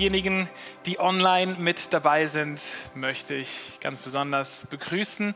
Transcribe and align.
diejenigen, 0.00 0.48
die 0.86 0.98
online 0.98 1.56
mit 1.58 1.92
dabei 1.92 2.24
sind, 2.24 2.58
möchte 2.94 3.34
ich 3.34 3.50
ganz 3.82 3.98
besonders 3.98 4.66
begrüßen. 4.70 5.34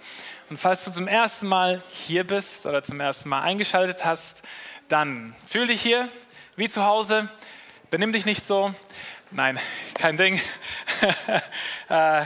Und 0.48 0.56
falls 0.56 0.84
du 0.84 0.90
zum 0.90 1.06
ersten 1.06 1.48
Mal 1.48 1.82
hier 1.90 2.26
bist 2.26 2.64
oder 2.64 2.82
zum 2.82 2.98
ersten 2.98 3.28
Mal 3.28 3.42
eingeschaltet 3.42 4.06
hast, 4.06 4.42
dann 4.88 5.36
fühl 5.46 5.66
dich 5.66 5.82
hier 5.82 6.08
wie 6.56 6.70
zu 6.70 6.82
Hause. 6.82 7.28
Benimm 7.90 8.14
dich 8.14 8.24
nicht 8.24 8.46
so. 8.46 8.74
Nein, 9.30 9.60
kein 9.96 10.16
Ding. 10.16 10.40
äh, 11.90 12.22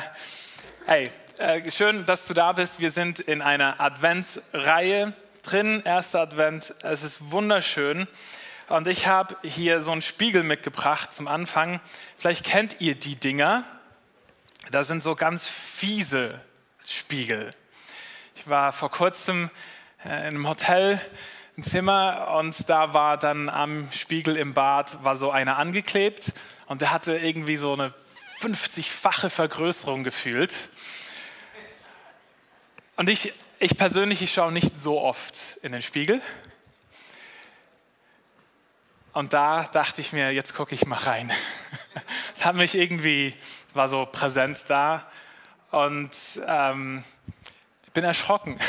hey, 0.87 1.11
äh, 1.39 1.69
schön, 1.73 2.07
dass 2.07 2.25
du 2.25 2.35
da 2.35 2.53
bist. 2.53 2.79
Wir 2.79 2.91
sind 2.91 3.19
in 3.19 3.43
einer 3.43 3.81
Adventsreihe 3.81 5.13
drin, 5.43 5.83
erster 5.85 6.21
Advent. 6.21 6.73
Es 6.85 7.03
ist 7.03 7.33
wunderschön. 7.33 8.07
Und 8.69 8.87
ich 8.87 9.07
habe 9.07 9.35
hier 9.43 9.81
so 9.81 9.93
einen 9.93 10.03
Spiegel 10.03 10.43
mitgebracht 10.43 11.15
zum 11.15 11.27
Anfang. 11.27 11.81
Vielleicht 12.19 12.45
kennt 12.45 12.83
ihr 12.83 12.95
die 12.97 13.17
Dinger. 13.17 13.65
Das 14.71 14.89
sind 14.89 15.03
so 15.03 15.15
ganz 15.15 15.47
fiese 15.47 16.39
Spiegel. 16.87 17.51
Ich 18.37 18.47
war 18.47 18.73
vor 18.73 18.91
kurzem 18.91 19.49
äh, 20.05 20.09
in 20.09 20.35
einem 20.35 20.49
Hotel, 20.49 21.01
ein 21.57 21.63
Zimmer, 21.63 22.37
und 22.39 22.69
da 22.69 22.93
war 22.93 23.17
dann 23.17 23.49
am 23.49 23.91
Spiegel 23.91 24.37
im 24.37 24.53
Bad 24.53 25.03
war 25.03 25.17
so 25.17 25.31
einer 25.31 25.57
angeklebt 25.57 26.35
und 26.67 26.83
der 26.83 26.91
hatte 26.91 27.17
irgendwie 27.17 27.57
so 27.57 27.73
eine 27.73 27.95
50-fache 28.43 29.31
Vergrößerung 29.31 30.05
gefühlt. 30.05 30.53
Und 32.97 33.09
ich, 33.09 33.33
ich 33.61 33.79
persönlich, 33.79 34.21
ich 34.21 34.35
schaue 34.35 34.53
nicht 34.53 34.79
so 34.79 35.01
oft 35.01 35.57
in 35.63 35.73
den 35.73 35.81
Spiegel. 35.81 36.21
Und 39.13 39.33
da 39.33 39.65
dachte 39.65 40.01
ich 40.01 40.13
mir, 40.13 40.33
jetzt 40.33 40.55
gucke 40.55 40.75
ich 40.75 40.87
mal 40.87 40.97
rein. 40.97 41.33
Es 42.35 42.45
hat 42.45 42.55
mich 42.55 42.77
irgendwie, 42.77 43.35
war 43.75 43.89
so 43.89 44.07
präsent 44.07 44.59
da 44.69 45.05
und 45.73 46.11
ähm, 46.47 47.03
bin 47.93 48.05
erschrocken, 48.05 48.61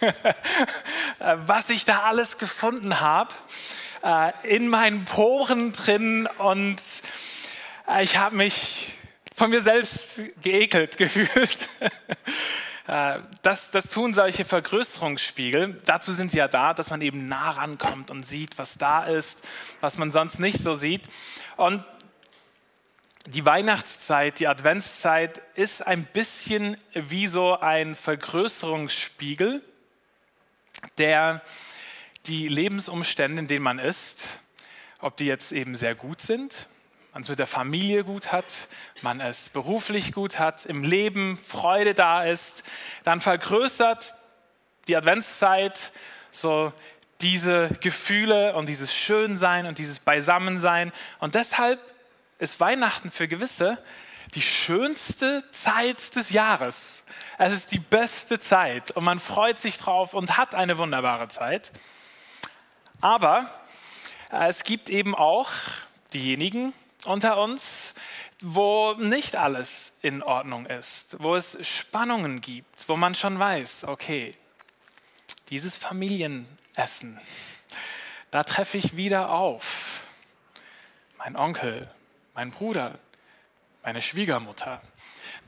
was 1.18 1.68
ich 1.68 1.84
da 1.84 2.04
alles 2.04 2.38
gefunden 2.38 3.00
habe 3.00 3.34
äh, 4.02 4.32
in 4.56 4.68
meinen 4.68 5.04
Poren 5.04 5.72
drin 5.72 6.26
und 6.38 6.78
äh, 7.86 8.02
ich 8.02 8.16
habe 8.16 8.36
mich 8.36 8.94
von 9.34 9.50
mir 9.50 9.60
selbst 9.60 10.20
geekelt 10.42 10.96
gefühlt. 10.96 11.68
Äh, 12.88 13.20
das, 13.42 13.70
das 13.70 13.90
tun 13.90 14.14
solche 14.14 14.46
Vergrößerungsspiegel. 14.46 15.80
Dazu 15.84 16.14
sind 16.14 16.30
sie 16.30 16.38
ja 16.38 16.48
da, 16.48 16.72
dass 16.72 16.88
man 16.88 17.02
eben 17.02 17.26
nah 17.26 17.50
rankommt 17.50 18.10
und 18.10 18.26
sieht, 18.26 18.58
was 18.58 18.78
da 18.78 19.04
ist, 19.04 19.46
was 19.80 19.98
man 19.98 20.10
sonst 20.10 20.40
nicht 20.40 20.58
so 20.58 20.74
sieht. 20.74 21.02
Und 21.56 21.84
die 23.26 23.44
Weihnachtszeit, 23.44 24.40
die 24.40 24.48
Adventszeit 24.48 25.42
ist 25.54 25.86
ein 25.86 26.04
bisschen 26.06 26.78
wie 26.94 27.26
so 27.26 27.58
ein 27.60 27.94
Vergrößerungsspiegel, 27.94 29.62
der 30.96 31.42
die 32.24 32.48
Lebensumstände, 32.48 33.40
in 33.40 33.48
denen 33.48 33.64
man 33.64 33.78
ist, 33.78 34.38
ob 34.98 35.18
die 35.18 35.26
jetzt 35.26 35.52
eben 35.52 35.74
sehr 35.74 35.94
gut 35.94 36.22
sind 36.22 36.66
man 37.18 37.24
es 37.24 37.28
mit 37.30 37.40
der 37.40 37.48
Familie 37.48 38.04
gut 38.04 38.30
hat, 38.30 38.68
man 39.02 39.20
es 39.20 39.48
beruflich 39.48 40.12
gut 40.12 40.38
hat, 40.38 40.64
im 40.66 40.84
Leben 40.84 41.36
Freude 41.36 41.92
da 41.92 42.22
ist, 42.22 42.62
dann 43.02 43.20
vergrößert 43.20 44.14
die 44.86 44.94
Adventszeit 44.94 45.90
so 46.30 46.72
diese 47.20 47.70
Gefühle 47.80 48.54
und 48.54 48.68
dieses 48.68 48.94
Schönsein 48.94 49.66
und 49.66 49.78
dieses 49.78 49.98
Beisammensein. 49.98 50.92
Und 51.18 51.34
deshalb 51.34 51.80
ist 52.38 52.60
Weihnachten 52.60 53.10
für 53.10 53.26
gewisse 53.26 53.82
die 54.36 54.42
schönste 54.42 55.42
Zeit 55.50 56.14
des 56.14 56.30
Jahres. 56.30 57.02
Es 57.36 57.52
ist 57.52 57.72
die 57.72 57.80
beste 57.80 58.38
Zeit 58.38 58.92
und 58.92 59.02
man 59.02 59.18
freut 59.18 59.58
sich 59.58 59.76
drauf 59.76 60.14
und 60.14 60.36
hat 60.36 60.54
eine 60.54 60.78
wunderbare 60.78 61.26
Zeit. 61.26 61.72
Aber 63.00 63.50
äh, 64.30 64.46
es 64.46 64.62
gibt 64.62 64.88
eben 64.88 65.16
auch 65.16 65.50
diejenigen, 66.14 66.72
unter 67.04 67.38
uns, 67.38 67.94
wo 68.40 68.94
nicht 68.94 69.36
alles 69.36 69.92
in 70.02 70.22
Ordnung 70.22 70.66
ist, 70.66 71.16
wo 71.20 71.34
es 71.34 71.58
Spannungen 71.66 72.40
gibt, 72.40 72.88
wo 72.88 72.96
man 72.96 73.14
schon 73.14 73.38
weiß, 73.38 73.84
okay, 73.84 74.34
dieses 75.50 75.76
Familienessen, 75.76 77.20
da 78.30 78.44
treffe 78.44 78.78
ich 78.78 78.96
wieder 78.96 79.30
auf. 79.30 80.04
Mein 81.16 81.36
Onkel, 81.36 81.90
mein 82.34 82.50
Bruder, 82.50 82.98
meine 83.82 84.02
Schwiegermutter, 84.02 84.82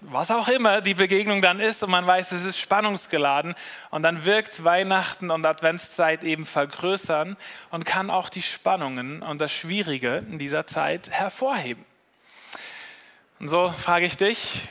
was 0.02 0.30
auch 0.30 0.48
immer 0.48 0.80
die 0.80 0.94
Begegnung 0.94 1.42
dann 1.42 1.60
ist 1.60 1.82
und 1.82 1.90
man 1.90 2.06
weiß, 2.06 2.32
es 2.32 2.44
ist 2.44 2.58
spannungsgeladen 2.58 3.54
und 3.90 4.02
dann 4.02 4.24
wirkt 4.24 4.64
Weihnachten 4.64 5.30
und 5.30 5.46
Adventszeit 5.46 6.24
eben 6.24 6.46
vergrößern 6.46 7.36
und 7.70 7.84
kann 7.84 8.10
auch 8.10 8.28
die 8.28 8.42
Spannungen 8.42 9.22
und 9.22 9.40
das 9.40 9.52
Schwierige 9.52 10.24
in 10.30 10.38
dieser 10.38 10.66
Zeit 10.66 11.10
hervorheben. 11.10 11.84
Und 13.38 13.48
so 13.48 13.70
frage 13.70 14.06
ich 14.06 14.16
dich 14.16 14.68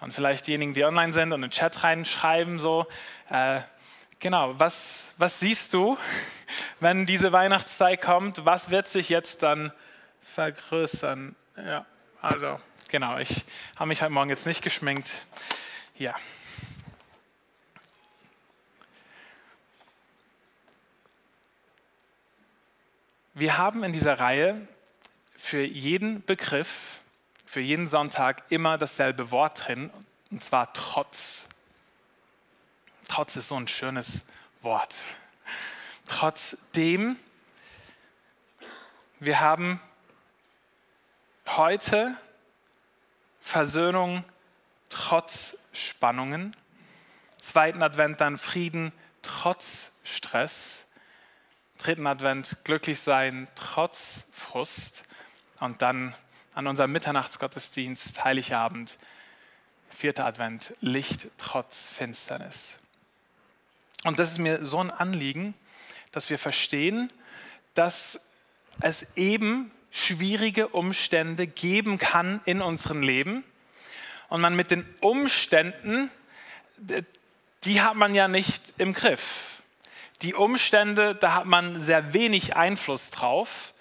und 0.00 0.12
vielleicht 0.12 0.46
diejenigen, 0.46 0.74
die 0.74 0.84
online 0.84 1.12
sind 1.12 1.32
und 1.32 1.42
in 1.42 1.48
den 1.48 1.50
Chat 1.50 1.84
reinschreiben, 1.84 2.58
so, 2.58 2.86
äh, 3.30 3.60
genau, 4.18 4.58
was, 4.58 5.08
was 5.18 5.40
siehst 5.40 5.72
du, 5.72 5.98
wenn 6.80 7.06
diese 7.06 7.32
Weihnachtszeit 7.32 8.02
kommt? 8.02 8.44
Was 8.44 8.70
wird 8.70 8.88
sich 8.88 9.08
jetzt 9.08 9.42
dann 9.42 9.72
vergrößern? 10.22 11.36
Ja, 11.56 11.86
also 12.20 12.58
Genau, 12.88 13.18
ich 13.18 13.44
habe 13.74 13.88
mich 13.88 14.00
heute 14.00 14.12
Morgen 14.12 14.30
jetzt 14.30 14.46
nicht 14.46 14.62
geschminkt. 14.62 15.26
Ja. 15.98 16.14
Wir 23.34 23.58
haben 23.58 23.82
in 23.82 23.92
dieser 23.92 24.20
Reihe 24.20 24.68
für 25.36 25.64
jeden 25.64 26.24
Begriff, 26.24 27.00
für 27.44 27.58
jeden 27.58 27.88
Sonntag 27.88 28.44
immer 28.50 28.78
dasselbe 28.78 29.32
Wort 29.32 29.66
drin, 29.66 29.90
und 30.30 30.44
zwar 30.44 30.72
trotz. 30.72 31.48
Trotz 33.08 33.34
ist 33.34 33.48
so 33.48 33.56
ein 33.56 33.66
schönes 33.66 34.24
Wort. 34.62 34.94
Trotzdem, 36.06 37.16
wir 39.18 39.40
haben 39.40 39.80
heute 41.48 42.16
Versöhnung 43.46 44.24
trotz 44.88 45.56
Spannungen. 45.72 46.56
Zweiten 47.40 47.80
Advent 47.80 48.20
dann 48.20 48.38
Frieden 48.38 48.90
trotz 49.22 49.92
Stress. 50.02 50.88
Dritten 51.78 52.08
Advent 52.08 52.56
glücklich 52.64 52.98
sein 52.98 53.46
trotz 53.54 54.24
Frust. 54.32 55.04
Und 55.60 55.80
dann 55.80 56.12
an 56.54 56.66
unserem 56.66 56.90
Mitternachtsgottesdienst, 56.90 58.24
Heiligabend, 58.24 58.98
vierter 59.90 60.26
Advent, 60.26 60.74
Licht 60.80 61.28
trotz 61.38 61.86
Finsternis. 61.86 62.78
Und 64.02 64.18
das 64.18 64.32
ist 64.32 64.38
mir 64.38 64.66
so 64.66 64.80
ein 64.80 64.90
Anliegen, 64.90 65.54
dass 66.10 66.30
wir 66.30 66.38
verstehen, 66.40 67.12
dass 67.74 68.18
es 68.80 69.06
eben 69.14 69.70
schwierige 69.96 70.68
Umstände 70.68 71.46
geben 71.46 71.98
kann 71.98 72.40
in 72.44 72.60
unserem 72.60 73.02
Leben 73.02 73.44
und 74.28 74.40
man 74.40 74.54
mit 74.54 74.70
den 74.70 74.86
Umständen, 75.00 76.10
die 77.64 77.80
hat 77.80 77.94
man 77.94 78.14
ja 78.14 78.28
nicht 78.28 78.74
im 78.78 78.92
Griff. 78.92 79.62
Die 80.22 80.34
Umstände, 80.34 81.14
da 81.14 81.34
hat 81.34 81.46
man 81.46 81.80
sehr 81.80 82.12
wenig 82.12 82.56
Einfluss 82.56 83.10
drauf. 83.10 83.72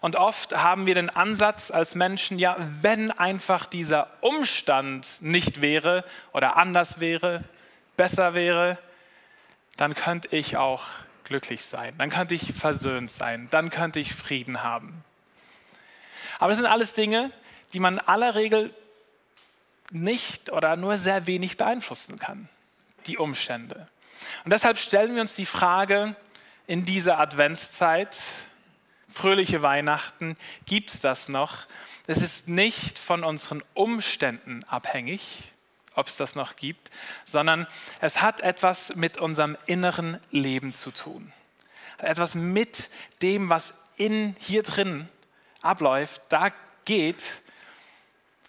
Und 0.00 0.16
oft 0.16 0.54
haben 0.56 0.86
wir 0.86 0.94
den 0.94 1.08
Ansatz 1.08 1.70
als 1.70 1.94
Menschen, 1.94 2.38
ja, 2.38 2.56
wenn 2.82 3.10
einfach 3.10 3.66
dieser 3.66 4.10
Umstand 4.20 5.22
nicht 5.22 5.62
wäre 5.62 6.04
oder 6.32 6.56
anders 6.56 7.00
wäre, 7.00 7.42
besser 7.96 8.34
wäre, 8.34 8.78
dann 9.76 9.94
könnte 9.94 10.36
ich 10.36 10.56
auch 10.56 10.84
glücklich 11.24 11.64
sein, 11.64 11.94
dann 11.96 12.10
könnte 12.10 12.34
ich 12.34 12.52
versöhnt 12.52 13.10
sein, 13.10 13.48
dann 13.50 13.70
könnte 13.70 13.98
ich 13.98 14.14
Frieden 14.14 14.62
haben. 14.62 15.02
Aber 16.44 16.50
das 16.50 16.58
sind 16.58 16.66
alles 16.66 16.92
Dinge, 16.92 17.32
die 17.72 17.80
man 17.80 17.94
in 17.94 18.00
aller 18.00 18.34
Regel 18.34 18.74
nicht 19.90 20.52
oder 20.52 20.76
nur 20.76 20.98
sehr 20.98 21.26
wenig 21.26 21.56
beeinflussen 21.56 22.18
kann, 22.18 22.50
die 23.06 23.16
Umstände. 23.16 23.88
Und 24.44 24.52
deshalb 24.52 24.76
stellen 24.76 25.14
wir 25.14 25.22
uns 25.22 25.36
die 25.36 25.46
Frage 25.46 26.14
in 26.66 26.84
dieser 26.84 27.18
Adventszeit, 27.18 28.14
fröhliche 29.10 29.62
Weihnachten, 29.62 30.36
gibt 30.66 30.92
es 30.92 31.00
das 31.00 31.30
noch? 31.30 31.60
Es 32.06 32.20
ist 32.20 32.46
nicht 32.46 32.98
von 32.98 33.24
unseren 33.24 33.62
Umständen 33.72 34.64
abhängig, 34.64 35.44
ob 35.94 36.08
es 36.08 36.18
das 36.18 36.34
noch 36.34 36.56
gibt, 36.56 36.90
sondern 37.24 37.66
es 38.02 38.20
hat 38.20 38.42
etwas 38.42 38.96
mit 38.96 39.16
unserem 39.16 39.56
inneren 39.64 40.20
Leben 40.30 40.74
zu 40.74 40.90
tun. 40.90 41.32
Etwas 41.96 42.34
mit 42.34 42.90
dem, 43.22 43.48
was 43.48 43.72
in 43.96 44.36
hier 44.40 44.62
drin 44.62 45.08
abläuft, 45.64 46.22
da 46.28 46.50
geht 46.84 47.40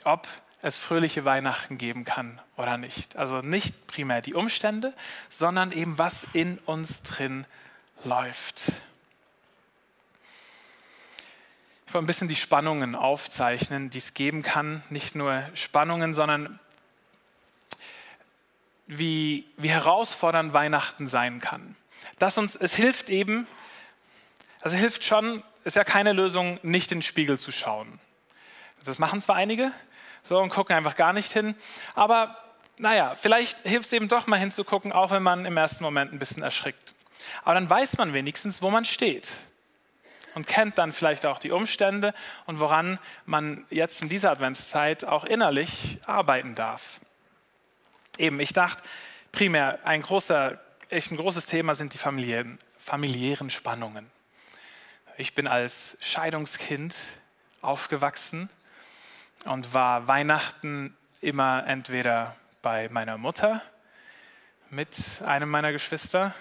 ob 0.06 0.28
es 0.62 0.78
fröhliche 0.78 1.26
Weihnachten 1.26 1.78
geben 1.78 2.06
kann 2.06 2.40
oder 2.58 2.78
nicht. 2.78 3.18
Also 3.18 3.42
nicht 3.42 3.88
primär 3.88 4.22
die 4.22 4.34
Umstände, 4.34 4.94
sondern 5.30 5.72
eben 5.72 5.98
was 5.98 6.26
in 6.34 6.58
uns 6.60 7.04
drin 7.04 7.46
läuft. 8.04 8.72
Ich 11.88 11.94
wollte 11.94 12.06
ein 12.06 12.08
bisschen 12.08 12.28
die 12.28 12.36
Spannungen 12.36 12.96
aufzeichnen, 12.96 13.90
die 13.90 13.98
es 13.98 14.14
geben 14.14 14.44
kann. 14.44 14.84
Nicht 14.90 15.16
nur 15.16 15.44
Spannungen, 15.54 16.14
sondern 16.14 16.60
wie, 18.88 19.46
wie 19.58 19.70
herausfordernd 19.70 20.54
Weihnachten 20.54 21.08
sein 21.08 21.42
kann. 21.42 21.76
Das 22.20 22.38
uns, 22.38 22.56
es 22.56 22.76
hilft 22.76 23.10
eben, 23.10 23.48
also 24.62 24.78
hilft 24.78 25.04
schon, 25.04 25.44
ist 25.66 25.76
ja 25.76 25.84
keine 25.84 26.14
Lösung, 26.14 26.60
nicht 26.64 26.92
in 26.92 27.00
den 27.00 27.02
Spiegel 27.02 27.38
zu 27.38 27.52
schauen. 27.52 28.00
Das 28.86 29.00
machen 29.00 29.20
zwar 29.20 29.36
einige, 29.36 29.72
so 30.24 30.40
und 30.40 30.50
gucken 30.50 30.76
einfach 30.76 30.96
gar 30.96 31.12
nicht 31.12 31.34
hin, 31.34 31.56
aber 31.96 32.38
naja, 32.78 33.16
vielleicht 33.16 33.62
hilft 33.62 33.88
es 33.88 33.94
eben 33.94 34.08
doch 34.08 34.28
mal 34.28 34.40
hinzugucken, 34.40 34.92
auch 34.92 35.12
wenn 35.12 35.24
man 35.24 35.46
im 35.46 35.58
ersten 35.58 35.84
Moment 35.84 36.14
ein 36.14 36.20
bisschen 36.20 36.44
erschrickt. 36.44 36.94
Aber 37.44 37.56
dann 37.56 37.70
weiß 37.70 37.98
man 37.98 38.14
wenigstens, 38.14 38.62
wo 38.62 38.70
man 38.70 38.86
steht 38.86 39.32
und 40.36 40.46
kennt 40.46 40.78
dann 40.78 40.94
vielleicht 40.94 41.26
auch 41.26 41.40
die 41.40 41.52
Umstände 41.52 42.14
und 42.46 42.60
woran 42.60 43.00
man 43.26 43.66
jetzt 43.70 44.02
in 44.02 44.10
dieser 44.10 44.32
Adventszeit 44.32 45.06
auch 45.06 45.24
innerlich 45.24 46.00
arbeiten 46.06 46.54
darf. 46.54 47.00
Eben, 48.18 48.40
ich 48.40 48.54
dachte, 48.54 48.84
primär 49.32 49.80
ein 49.84 50.02
großer, 50.02 50.60
echt 50.90 51.12
ein 51.12 51.18
großes 51.18 51.46
Thema 51.46 51.74
sind 51.74 51.94
die 51.94 51.98
familiären, 51.98 52.60
familiären 52.78 53.50
Spannungen. 53.50 54.12
Ich 55.18 55.34
bin 55.34 55.48
als 55.48 55.96
Scheidungskind 56.02 56.94
aufgewachsen 57.62 58.50
und 59.46 59.74
war 59.74 60.10
Weihnachten 60.10 60.98
immer 61.22 61.66
entweder 61.68 62.36
bei 62.62 62.90
meiner 62.90 63.18
Mutter 63.18 63.62
mit 64.70 64.94
einem 65.24 65.50
meiner 65.50 65.72
Geschwister 65.72 66.36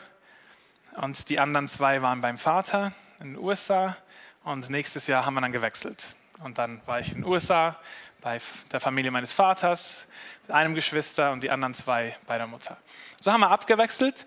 und 0.96 1.28
die 1.28 1.38
anderen 1.38 1.68
zwei 1.68 2.02
waren 2.02 2.20
beim 2.20 2.36
Vater 2.36 2.90
in 3.20 3.34
den 3.34 3.38
USA 3.38 3.96
und 4.42 4.68
nächstes 4.70 5.06
Jahr 5.06 5.24
haben 5.24 5.34
wir 5.34 5.40
dann 5.40 5.52
gewechselt. 5.52 6.16
Und 6.42 6.58
dann 6.58 6.84
war 6.84 6.98
ich 6.98 7.12
in 7.12 7.22
den 7.22 7.26
USA 7.26 7.78
bei 8.22 8.40
der 8.72 8.80
Familie 8.80 9.12
meines 9.12 9.30
Vaters 9.30 10.08
mit 10.42 10.50
einem 10.50 10.74
Geschwister 10.74 11.30
und 11.30 11.44
die 11.44 11.50
anderen 11.50 11.74
zwei 11.74 12.16
bei 12.26 12.38
der 12.38 12.48
Mutter. 12.48 12.76
So 13.20 13.30
haben 13.30 13.42
wir 13.42 13.50
abgewechselt 13.50 14.26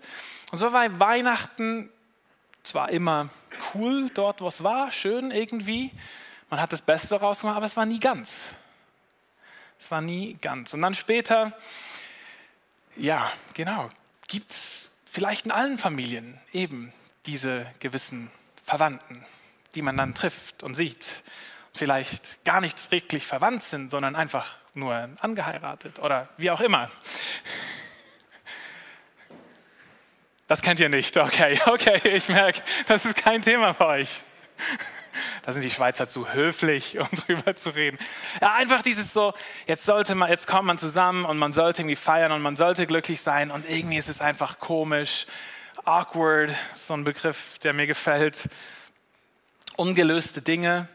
und 0.52 0.56
so 0.56 0.72
war 0.72 0.98
Weihnachten 0.98 1.90
zwar 2.62 2.90
immer 2.90 3.28
cool 3.74 4.10
dort, 4.10 4.40
wo 4.40 4.48
es 4.48 4.62
war, 4.62 4.90
schön 4.92 5.30
irgendwie. 5.30 5.90
Man 6.50 6.60
hat 6.60 6.72
das 6.72 6.82
Beste 6.82 7.16
rausgemacht, 7.16 7.56
aber 7.56 7.66
es 7.66 7.76
war 7.76 7.86
nie 7.86 8.00
ganz. 8.00 8.54
Es 9.78 9.90
war 9.90 10.00
nie 10.00 10.36
ganz. 10.40 10.74
Und 10.74 10.82
dann 10.82 10.94
später, 10.94 11.52
ja, 12.96 13.30
genau, 13.54 13.90
gibt 14.26 14.50
es 14.50 14.90
vielleicht 15.10 15.46
in 15.46 15.52
allen 15.52 15.78
Familien 15.78 16.40
eben 16.52 16.92
diese 17.26 17.66
gewissen 17.80 18.30
Verwandten, 18.64 19.24
die 19.74 19.82
man 19.82 19.96
dann 19.96 20.14
trifft 20.14 20.62
und 20.62 20.74
sieht 20.74 21.22
vielleicht 21.72 22.44
gar 22.44 22.60
nicht 22.60 22.90
wirklich 22.90 23.26
verwandt 23.26 23.62
sind, 23.62 23.90
sondern 23.90 24.16
einfach 24.16 24.56
nur 24.74 25.08
angeheiratet 25.20 25.98
oder 25.98 26.28
wie 26.36 26.50
auch 26.50 26.60
immer. 26.60 26.90
Das 30.48 30.62
kennt 30.62 30.80
ihr 30.80 30.88
nicht. 30.88 31.16
Okay, 31.16 31.60
okay, 31.66 32.00
ich 32.08 32.28
merke, 32.28 32.62
das 32.88 33.04
ist 33.04 33.16
kein 33.16 33.42
Thema 33.42 33.74
für 33.74 33.86
euch. 33.86 34.20
Da 35.42 35.50
sind 35.50 35.62
die 35.62 35.70
Schweizer 35.70 36.08
zu 36.08 36.32
höflich, 36.32 36.98
um 37.00 37.08
drüber 37.10 37.56
zu 37.56 37.70
reden. 37.70 37.98
Ja, 38.40 38.54
einfach 38.54 38.82
dieses 38.82 39.12
so, 39.12 39.34
jetzt 39.66 39.84
sollte 39.84 40.14
man, 40.14 40.30
jetzt 40.30 40.46
kommt 40.46 40.66
man 40.66 40.78
zusammen 40.78 41.24
und 41.24 41.38
man 41.38 41.52
sollte 41.52 41.82
irgendwie 41.82 41.96
feiern 41.96 42.30
und 42.30 42.40
man 42.40 42.54
sollte 42.54 42.86
glücklich 42.86 43.20
sein 43.20 43.50
und 43.50 43.68
irgendwie 43.68 43.96
ist 43.96 44.08
es 44.08 44.20
einfach 44.20 44.60
komisch, 44.60 45.26
awkward, 45.84 46.54
so 46.74 46.94
ein 46.94 47.02
Begriff, 47.02 47.58
der 47.58 47.72
mir 47.72 47.88
gefällt. 47.88 48.48
Ungelöste 49.76 50.40
Dinge. 50.40 50.86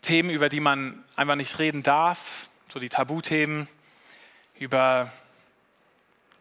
Themen, 0.00 0.30
über 0.30 0.48
die 0.48 0.60
man 0.60 1.04
einfach 1.16 1.34
nicht 1.34 1.58
reden 1.58 1.82
darf, 1.82 2.48
so 2.72 2.78
die 2.78 2.88
Tabuthemen, 2.88 3.68
über, 4.58 5.12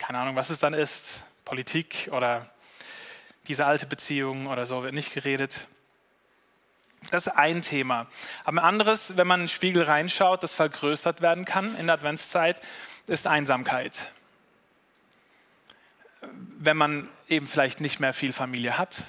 keine 0.06 0.20
Ahnung, 0.20 0.36
was 0.36 0.50
es 0.50 0.60
dann 0.60 0.74
ist, 0.74 1.24
Politik 1.46 2.10
oder 2.12 2.50
diese 3.48 3.66
alte 3.66 3.86
Beziehung 3.86 4.48
oder 4.48 4.66
so 4.66 4.84
wird 4.84 4.94
nicht 4.94 5.14
geredet. 5.14 5.66
Das 7.10 7.28
ist 7.28 7.34
ein 7.34 7.62
Thema. 7.62 8.08
Aber 8.44 8.58
ein 8.58 8.66
anderes, 8.66 9.16
wenn 9.16 9.28
man 9.28 9.40
in 9.40 9.44
den 9.46 9.50
Spiegel 9.50 9.84
reinschaut, 9.84 10.44
das 10.44 10.54
vergrößert 10.54 11.22
werden 11.22 11.46
kann 11.46 11.78
in 11.78 11.88
der 11.88 11.94
Adventszeit, 11.96 12.60
ist 13.08 13.28
Einsamkeit. 13.28 14.12
Wenn 16.22 16.76
man 16.76 17.10
eben 17.30 17.48
vielleicht 17.48 17.80
nicht 17.80 18.02
mehr 18.02 18.14
viel 18.14 18.34
Familie 18.34 18.78
hat 18.78 19.04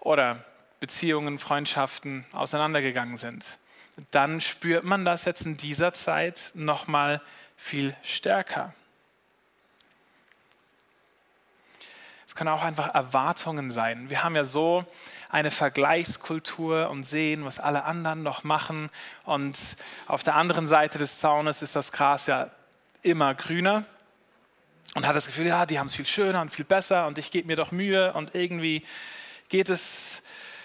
oder 0.00 0.42
Beziehungen, 0.80 1.38
Freundschaften 1.38 2.24
auseinandergegangen 2.32 3.18
sind, 3.18 3.58
dann 4.10 4.40
spürt 4.40 4.84
man 4.84 5.04
das 5.04 5.26
jetzt 5.26 5.44
in 5.44 5.58
dieser 5.58 5.92
Zeit 5.92 6.52
noch 6.54 6.86
mal 6.86 7.20
viel 7.58 7.94
stärker. 8.02 8.72
Können 12.38 12.50
auch 12.50 12.62
einfach 12.62 12.94
Erwartungen 12.94 13.72
sein. 13.72 14.10
Wir 14.10 14.22
haben 14.22 14.36
ja 14.36 14.44
so 14.44 14.84
eine 15.28 15.50
Vergleichskultur 15.50 16.88
und 16.88 17.02
sehen, 17.02 17.44
was 17.44 17.58
alle 17.58 17.82
anderen 17.82 18.22
noch 18.22 18.44
machen. 18.44 18.90
Und 19.24 19.58
auf 20.06 20.22
der 20.22 20.36
anderen 20.36 20.68
Seite 20.68 20.98
des 20.98 21.18
Zaunes 21.18 21.62
ist 21.62 21.74
das 21.74 21.90
Gras 21.90 22.28
ja 22.28 22.48
immer 23.02 23.34
grüner 23.34 23.82
und 24.94 25.04
hat 25.04 25.16
das 25.16 25.26
Gefühl, 25.26 25.48
ja, 25.48 25.66
die 25.66 25.80
haben 25.80 25.88
es 25.88 25.96
viel 25.96 26.06
schöner 26.06 26.40
und 26.40 26.50
viel 26.50 26.64
besser 26.64 27.08
und 27.08 27.18
ich 27.18 27.32
gebe 27.32 27.48
mir 27.48 27.56
doch 27.56 27.72
Mühe 27.72 28.12
und 28.12 28.34
irgendwie 28.36 28.84
geht 29.48 29.68
es 29.68 30.22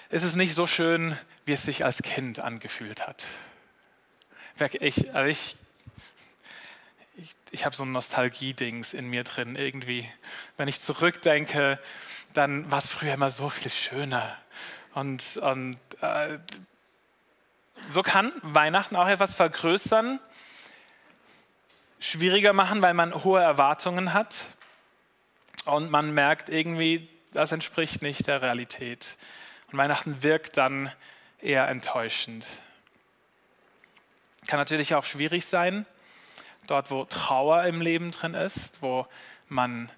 ist 0.09 0.23
es 0.23 0.35
nicht 0.35 0.53
so 0.53 0.67
schön, 0.67 1.17
wie 1.45 1.53
es 1.53 1.63
sich 1.63 1.83
als 1.83 2.03
Kind 2.03 2.39
angefühlt 2.39 3.07
hat. 3.07 3.23
Ich, 4.79 5.11
also 5.15 5.27
ich, 5.27 5.55
ich, 7.15 7.35
ich 7.51 7.65
habe 7.65 7.75
so 7.75 7.83
ein 7.83 7.91
Nostalgie-Dings 7.91 8.93
in 8.93 9.09
mir 9.09 9.23
drin 9.23 9.55
irgendwie. 9.55 10.09
Wenn 10.57 10.67
ich 10.67 10.81
zurückdenke, 10.81 11.79
dann 12.33 12.71
war 12.71 12.79
es 12.79 12.87
früher 12.87 13.13
immer 13.13 13.29
so 13.29 13.49
viel 13.49 13.71
schöner. 13.71 14.37
Und, 14.93 15.37
und 15.37 15.77
äh, 16.01 16.39
so 17.87 18.01
kann 18.03 18.31
Weihnachten 18.41 18.95
auch 18.95 19.07
etwas 19.07 19.33
vergrößern, 19.33 20.19
schwieriger 21.99 22.53
machen, 22.53 22.81
weil 22.81 22.93
man 22.93 23.23
hohe 23.23 23.41
Erwartungen 23.41 24.13
hat 24.13 24.47
und 25.65 25.91
man 25.91 26.13
merkt 26.13 26.49
irgendwie, 26.49 27.09
das 27.31 27.51
entspricht 27.51 28.01
nicht 28.01 28.27
der 28.27 28.41
Realität. 28.41 29.17
Und 29.71 29.77
Weihnachten 29.77 30.21
wirkt 30.21 30.57
dann 30.57 30.91
eher 31.39 31.67
enttäuschend. 31.67 32.45
Kann 34.47 34.59
natürlich 34.59 34.93
auch 34.93 35.05
schwierig 35.05 35.45
sein, 35.45 35.85
dort 36.67 36.91
wo 36.91 37.05
Trauer 37.05 37.63
im 37.63 37.81
Leben 37.81 38.11
drin 38.11 38.33
ist, 38.33 38.81
wo 38.81 39.07
man 39.49 39.89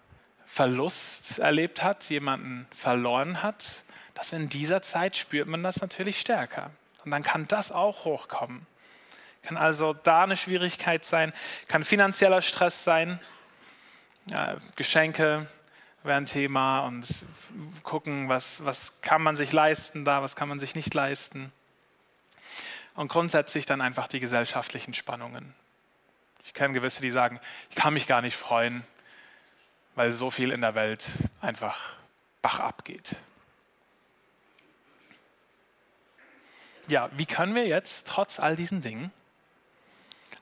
Verlust 0.45 1.39
erlebt 1.39 1.83
hat, 1.83 2.09
jemanden 2.09 2.67
verloren 2.75 3.43
hat, 3.43 3.83
dass 4.13 4.31
in 4.31 4.49
dieser 4.49 4.81
Zeit 4.81 5.17
spürt 5.17 5.47
man 5.47 5.63
das 5.63 5.81
natürlich 5.81 6.19
stärker. 6.19 6.71
Und 7.03 7.11
dann 7.11 7.23
kann 7.23 7.47
das 7.47 7.71
auch 7.71 8.05
hochkommen. 8.05 8.65
Kann 9.43 9.57
also 9.57 9.93
da 9.93 10.23
eine 10.23 10.37
Schwierigkeit 10.37 11.05
sein, 11.05 11.33
kann 11.67 11.83
finanzieller 11.83 12.41
Stress 12.41 12.83
sein, 12.83 13.19
ja, 14.27 14.55
Geschenke, 14.75 15.45
wäre 16.03 16.17
ein 16.17 16.25
Thema 16.25 16.81
und 16.81 17.23
gucken, 17.83 18.29
was, 18.29 18.63
was 18.65 19.01
kann 19.01 19.21
man 19.21 19.35
sich 19.35 19.51
leisten 19.51 20.05
da, 20.05 20.21
was 20.21 20.35
kann 20.35 20.49
man 20.49 20.59
sich 20.59 20.75
nicht 20.75 20.93
leisten. 20.93 21.51
Und 22.95 23.09
grundsätzlich 23.09 23.65
dann 23.65 23.81
einfach 23.81 24.07
die 24.07 24.19
gesellschaftlichen 24.19 24.93
Spannungen. 24.93 25.53
Ich 26.45 26.53
kenne 26.53 26.73
gewisse, 26.73 27.01
die 27.01 27.11
sagen, 27.11 27.39
ich 27.69 27.75
kann 27.75 27.93
mich 27.93 28.07
gar 28.07 28.21
nicht 28.21 28.37
freuen, 28.37 28.85
weil 29.95 30.11
so 30.11 30.29
viel 30.29 30.51
in 30.51 30.61
der 30.61 30.75
Welt 30.75 31.07
einfach 31.41 31.95
Bach 32.41 32.59
abgeht. 32.59 33.15
Ja, 36.87 37.09
wie 37.13 37.25
können 37.25 37.55
wir 37.55 37.65
jetzt 37.65 38.07
trotz 38.07 38.39
all 38.39 38.55
diesen 38.55 38.81
Dingen 38.81 39.11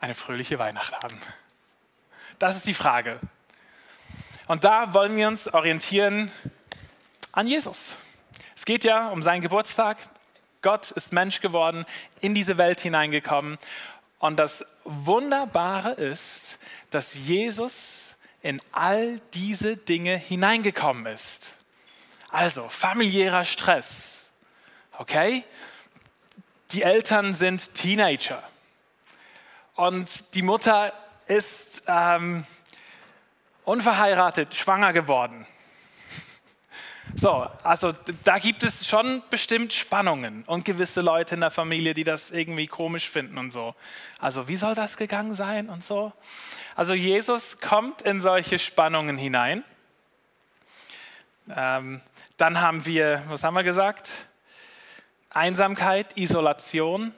eine 0.01 0.13
fröhliche 0.13 0.59
Weihnacht 0.59 1.01
haben? 1.01 1.17
Das 2.39 2.57
ist 2.57 2.67
die 2.67 2.73
Frage. 2.73 3.19
Und 4.47 4.65
da 4.65 4.93
wollen 4.93 5.15
wir 5.15 5.29
uns 5.29 5.47
orientieren 5.47 6.29
an 7.31 7.47
Jesus. 7.47 7.95
Es 8.55 8.65
geht 8.65 8.83
ja 8.83 9.07
um 9.07 9.23
seinen 9.23 9.41
Geburtstag. 9.41 9.97
Gott 10.61 10.91
ist 10.91 11.13
Mensch 11.13 11.39
geworden, 11.39 11.85
in 12.19 12.35
diese 12.35 12.57
Welt 12.57 12.81
hineingekommen. 12.81 13.57
Und 14.23 14.37
das 14.37 14.65
Wunderbare 14.85 15.91
ist, 15.91 16.57
dass 16.91 17.13
Jesus 17.13 18.15
in 18.41 18.61
all 18.71 19.19
diese 19.33 19.75
Dinge 19.75 20.15
hineingekommen 20.15 21.07
ist. 21.07 21.55
Also 22.29 22.69
familiärer 22.69 23.43
Stress. 23.43 24.31
Okay? 24.97 25.43
Die 26.71 26.83
Eltern 26.83 27.35
sind 27.35 27.73
Teenager. 27.73 28.41
Und 29.75 30.33
die 30.35 30.41
Mutter 30.41 30.93
ist 31.27 31.83
ähm, 31.87 32.45
unverheiratet, 33.65 34.55
schwanger 34.55 34.93
geworden. 34.93 35.45
So, 37.15 37.47
also 37.61 37.93
da 38.23 38.39
gibt 38.39 38.63
es 38.63 38.87
schon 38.87 39.21
bestimmt 39.29 39.71
Spannungen 39.71 40.43
und 40.45 40.65
gewisse 40.65 41.01
Leute 41.01 41.35
in 41.35 41.41
der 41.41 41.51
Familie, 41.51 41.93
die 41.93 42.03
das 42.03 42.31
irgendwie 42.31 42.65
komisch 42.65 43.09
finden 43.09 43.37
und 43.37 43.51
so. 43.51 43.75
Also 44.19 44.47
wie 44.47 44.55
soll 44.55 44.73
das 44.73 44.97
gegangen 44.97 45.35
sein 45.35 45.69
und 45.69 45.83
so? 45.83 46.11
Also 46.75 46.95
Jesus 46.95 47.59
kommt 47.59 48.01
in 48.01 48.19
solche 48.19 48.57
Spannungen 48.57 49.17
hinein. 49.17 49.63
Ähm, 51.55 52.01
dann 52.37 52.59
haben 52.59 52.85
wir, 52.85 53.21
was 53.27 53.43
haben 53.43 53.53
wir 53.53 53.63
gesagt? 53.63 54.27
Einsamkeit, 55.29 56.17
Isolation. 56.17 57.13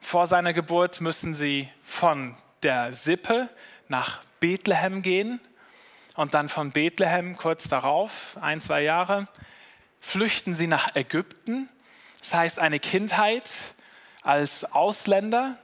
Vor 0.00 0.26
seiner 0.26 0.52
Geburt 0.52 1.00
müssen 1.00 1.34
sie 1.34 1.68
von 1.82 2.36
der 2.62 2.92
Sippe 2.92 3.48
nach 3.88 4.22
Bethlehem 4.38 5.02
gehen 5.02 5.40
und 6.16 6.34
dann 6.34 6.48
von 6.48 6.72
Bethlehem 6.72 7.36
kurz 7.36 7.68
darauf, 7.68 8.36
ein, 8.40 8.60
zwei 8.60 8.82
Jahre, 8.82 9.28
flüchten 10.00 10.54
sie 10.54 10.66
nach 10.66 10.96
Ägypten. 10.96 11.68
Das 12.20 12.34
heißt, 12.34 12.58
eine 12.58 12.80
Kindheit 12.80 13.50
als 14.22 14.64
Ausländer 14.72 15.56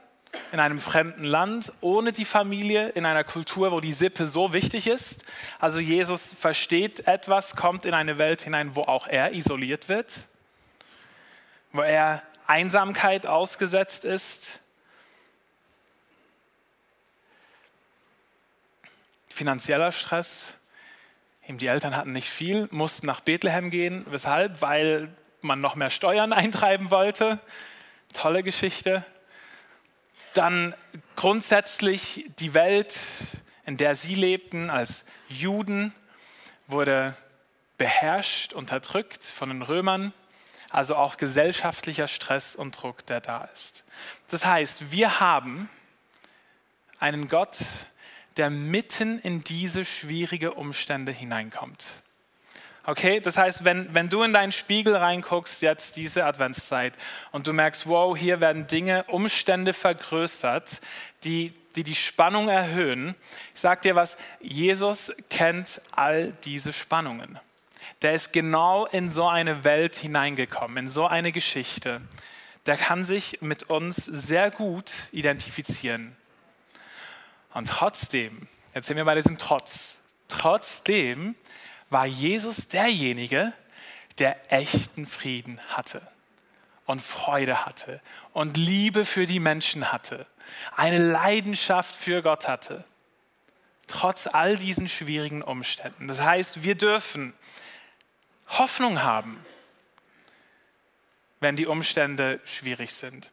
in 0.51 0.59
einem 0.59 0.79
fremden 0.79 1.23
Land, 1.23 1.71
ohne 1.81 2.11
die 2.11 2.25
Familie, 2.25 2.89
in 2.89 3.05
einer 3.05 3.23
Kultur, 3.23 3.71
wo 3.71 3.79
die 3.79 3.93
Sippe 3.93 4.25
so 4.25 4.53
wichtig 4.53 4.87
ist. 4.87 5.25
Also 5.59 5.79
Jesus 5.79 6.33
versteht 6.39 7.07
etwas, 7.07 7.55
kommt 7.55 7.85
in 7.85 7.93
eine 7.93 8.17
Welt 8.17 8.41
hinein, 8.41 8.75
wo 8.75 8.81
auch 8.81 9.07
er 9.07 9.33
isoliert 9.33 9.89
wird, 9.89 10.27
wo 11.71 11.81
er 11.81 12.23
Einsamkeit 12.47 13.25
ausgesetzt 13.27 14.05
ist. 14.05 14.59
Finanzieller 19.33 19.91
Stress. 19.91 20.53
Eben 21.47 21.57
die 21.57 21.65
Eltern 21.65 21.95
hatten 21.95 22.11
nicht 22.11 22.29
viel, 22.29 22.67
mussten 22.69 23.07
nach 23.07 23.19
Bethlehem 23.19 23.71
gehen. 23.71 24.05
Weshalb? 24.11 24.61
Weil 24.61 25.09
man 25.41 25.59
noch 25.59 25.73
mehr 25.73 25.89
Steuern 25.89 26.31
eintreiben 26.33 26.91
wollte. 26.91 27.39
Tolle 28.13 28.43
Geschichte. 28.43 29.03
Dann 30.35 30.75
grundsätzlich 31.15 32.29
die 32.37 32.53
Welt, 32.53 32.95
in 33.65 33.77
der 33.77 33.95
sie 33.95 34.13
lebten 34.13 34.69
als 34.69 35.03
Juden, 35.29 35.95
wurde 36.67 37.17
beherrscht, 37.79 38.53
unterdrückt 38.53 39.23
von 39.23 39.49
den 39.49 39.63
Römern. 39.63 40.13
Also 40.69 40.95
auch 40.95 41.17
gesellschaftlicher 41.17 42.07
Stress 42.07 42.55
und 42.55 42.79
Druck, 42.79 43.03
der 43.07 43.19
da 43.19 43.45
ist. 43.45 43.83
Das 44.29 44.45
heißt, 44.45 44.91
wir 44.91 45.19
haben 45.19 45.69
einen 46.99 47.29
Gott, 47.29 47.57
der 48.37 48.49
mitten 48.49 49.19
in 49.19 49.43
diese 49.43 49.85
schwierige 49.85 50.53
Umstände 50.53 51.11
hineinkommt. 51.11 51.85
Okay, 52.85 53.21
das 53.21 53.37
heißt, 53.37 53.63
wenn, 53.63 53.93
wenn 53.93 54.09
du 54.09 54.23
in 54.23 54.33
deinen 54.33 54.51
Spiegel 54.51 54.95
reinguckst, 54.95 55.61
jetzt 55.61 55.95
diese 55.95 56.25
Adventszeit, 56.25 56.93
und 57.31 57.47
du 57.47 57.53
merkst, 57.53 57.87
wow, 57.87 58.17
hier 58.17 58.41
werden 58.41 58.67
Dinge, 58.67 59.05
Umstände 59.05 59.73
vergrößert, 59.73 60.81
die 61.23 61.53
die, 61.75 61.83
die 61.83 61.95
Spannung 61.95 62.49
erhöhen, 62.49 63.15
ich 63.55 63.61
sag 63.61 63.81
dir 63.81 63.95
was, 63.95 64.17
Jesus 64.41 65.11
kennt 65.29 65.81
all 65.91 66.33
diese 66.43 66.71
Spannungen 66.71 67.39
der 68.03 68.13
ist 68.13 68.33
genau 68.33 68.85
in 68.85 69.09
so 69.09 69.27
eine 69.27 69.63
Welt 69.63 69.95
hineingekommen, 69.95 70.77
in 70.77 70.87
so 70.89 71.07
eine 71.07 71.31
Geschichte. 71.31 72.01
Der 72.65 72.77
kann 72.77 73.03
sich 73.03 73.39
mit 73.41 73.63
uns 73.63 73.95
sehr 73.95 74.51
gut 74.51 74.91
identifizieren. 75.11 76.15
Und 77.53 77.69
trotzdem, 77.69 78.47
jetzt 78.73 78.87
sind 78.87 78.97
wir 78.97 79.05
bei 79.05 79.15
diesem 79.15 79.37
Trotz, 79.37 79.97
trotzdem 80.27 81.35
war 81.89 82.05
Jesus 82.05 82.67
derjenige, 82.67 83.53
der 84.17 84.51
echten 84.51 85.05
Frieden 85.05 85.59
hatte 85.69 86.01
und 86.85 87.01
Freude 87.01 87.65
hatte 87.65 88.01
und 88.33 88.57
Liebe 88.57 89.05
für 89.05 89.25
die 89.25 89.39
Menschen 89.39 89.91
hatte, 89.91 90.25
eine 90.75 90.97
Leidenschaft 90.97 91.95
für 91.95 92.21
Gott 92.21 92.47
hatte, 92.47 92.83
trotz 93.87 94.27
all 94.27 94.57
diesen 94.57 94.89
schwierigen 94.89 95.41
Umständen. 95.41 96.07
Das 96.07 96.21
heißt, 96.21 96.63
wir 96.63 96.75
dürfen 96.75 97.33
Hoffnung 98.47 99.03
haben, 99.03 99.43
wenn 101.39 101.55
die 101.55 101.67
Umstände 101.67 102.39
schwierig 102.45 102.93
sind. 102.93 103.29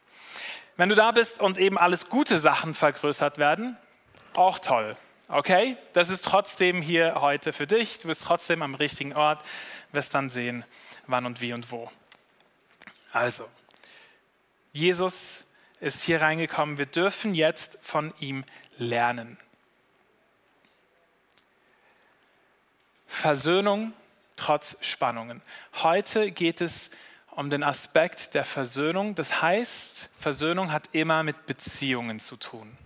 Wenn 0.76 0.88
du 0.88 0.94
da 0.94 1.10
bist 1.12 1.40
und 1.40 1.58
eben 1.58 1.78
alles 1.78 2.08
gute 2.08 2.38
Sachen 2.38 2.74
vergrößert 2.74 3.38
werden, 3.38 3.76
auch 4.36 4.58
toll. 4.58 4.96
Okay? 5.28 5.76
Das 5.92 6.08
ist 6.08 6.24
trotzdem 6.24 6.82
hier 6.82 7.20
heute 7.20 7.52
für 7.52 7.66
dich. 7.66 7.98
Du 7.98 8.08
bist 8.08 8.22
trotzdem 8.22 8.62
am 8.62 8.74
richtigen 8.74 9.14
Ort, 9.14 9.44
wirst 9.92 10.14
dann 10.14 10.28
sehen, 10.28 10.64
wann 11.06 11.26
und 11.26 11.40
wie 11.40 11.52
und 11.52 11.70
wo. 11.70 11.90
Also, 13.12 13.48
Jesus 14.72 15.46
ist 15.80 16.02
hier 16.02 16.20
reingekommen. 16.20 16.78
Wir 16.78 16.86
dürfen 16.86 17.34
jetzt 17.34 17.78
von 17.80 18.12
ihm 18.20 18.44
lernen. 18.78 19.38
Versöhnung 23.06 23.92
trotz 24.36 24.76
Spannungen. 24.80 25.42
Heute 25.82 26.30
geht 26.30 26.60
es 26.60 26.90
um 27.32 27.50
den 27.50 27.62
Aspekt 27.62 28.34
der 28.34 28.44
Versöhnung. 28.44 29.14
Das 29.14 29.42
heißt, 29.42 30.10
Versöhnung 30.18 30.72
hat 30.72 30.88
immer 30.92 31.22
mit 31.22 31.46
Beziehungen 31.46 32.20
zu 32.20 32.36
tun. 32.36 32.76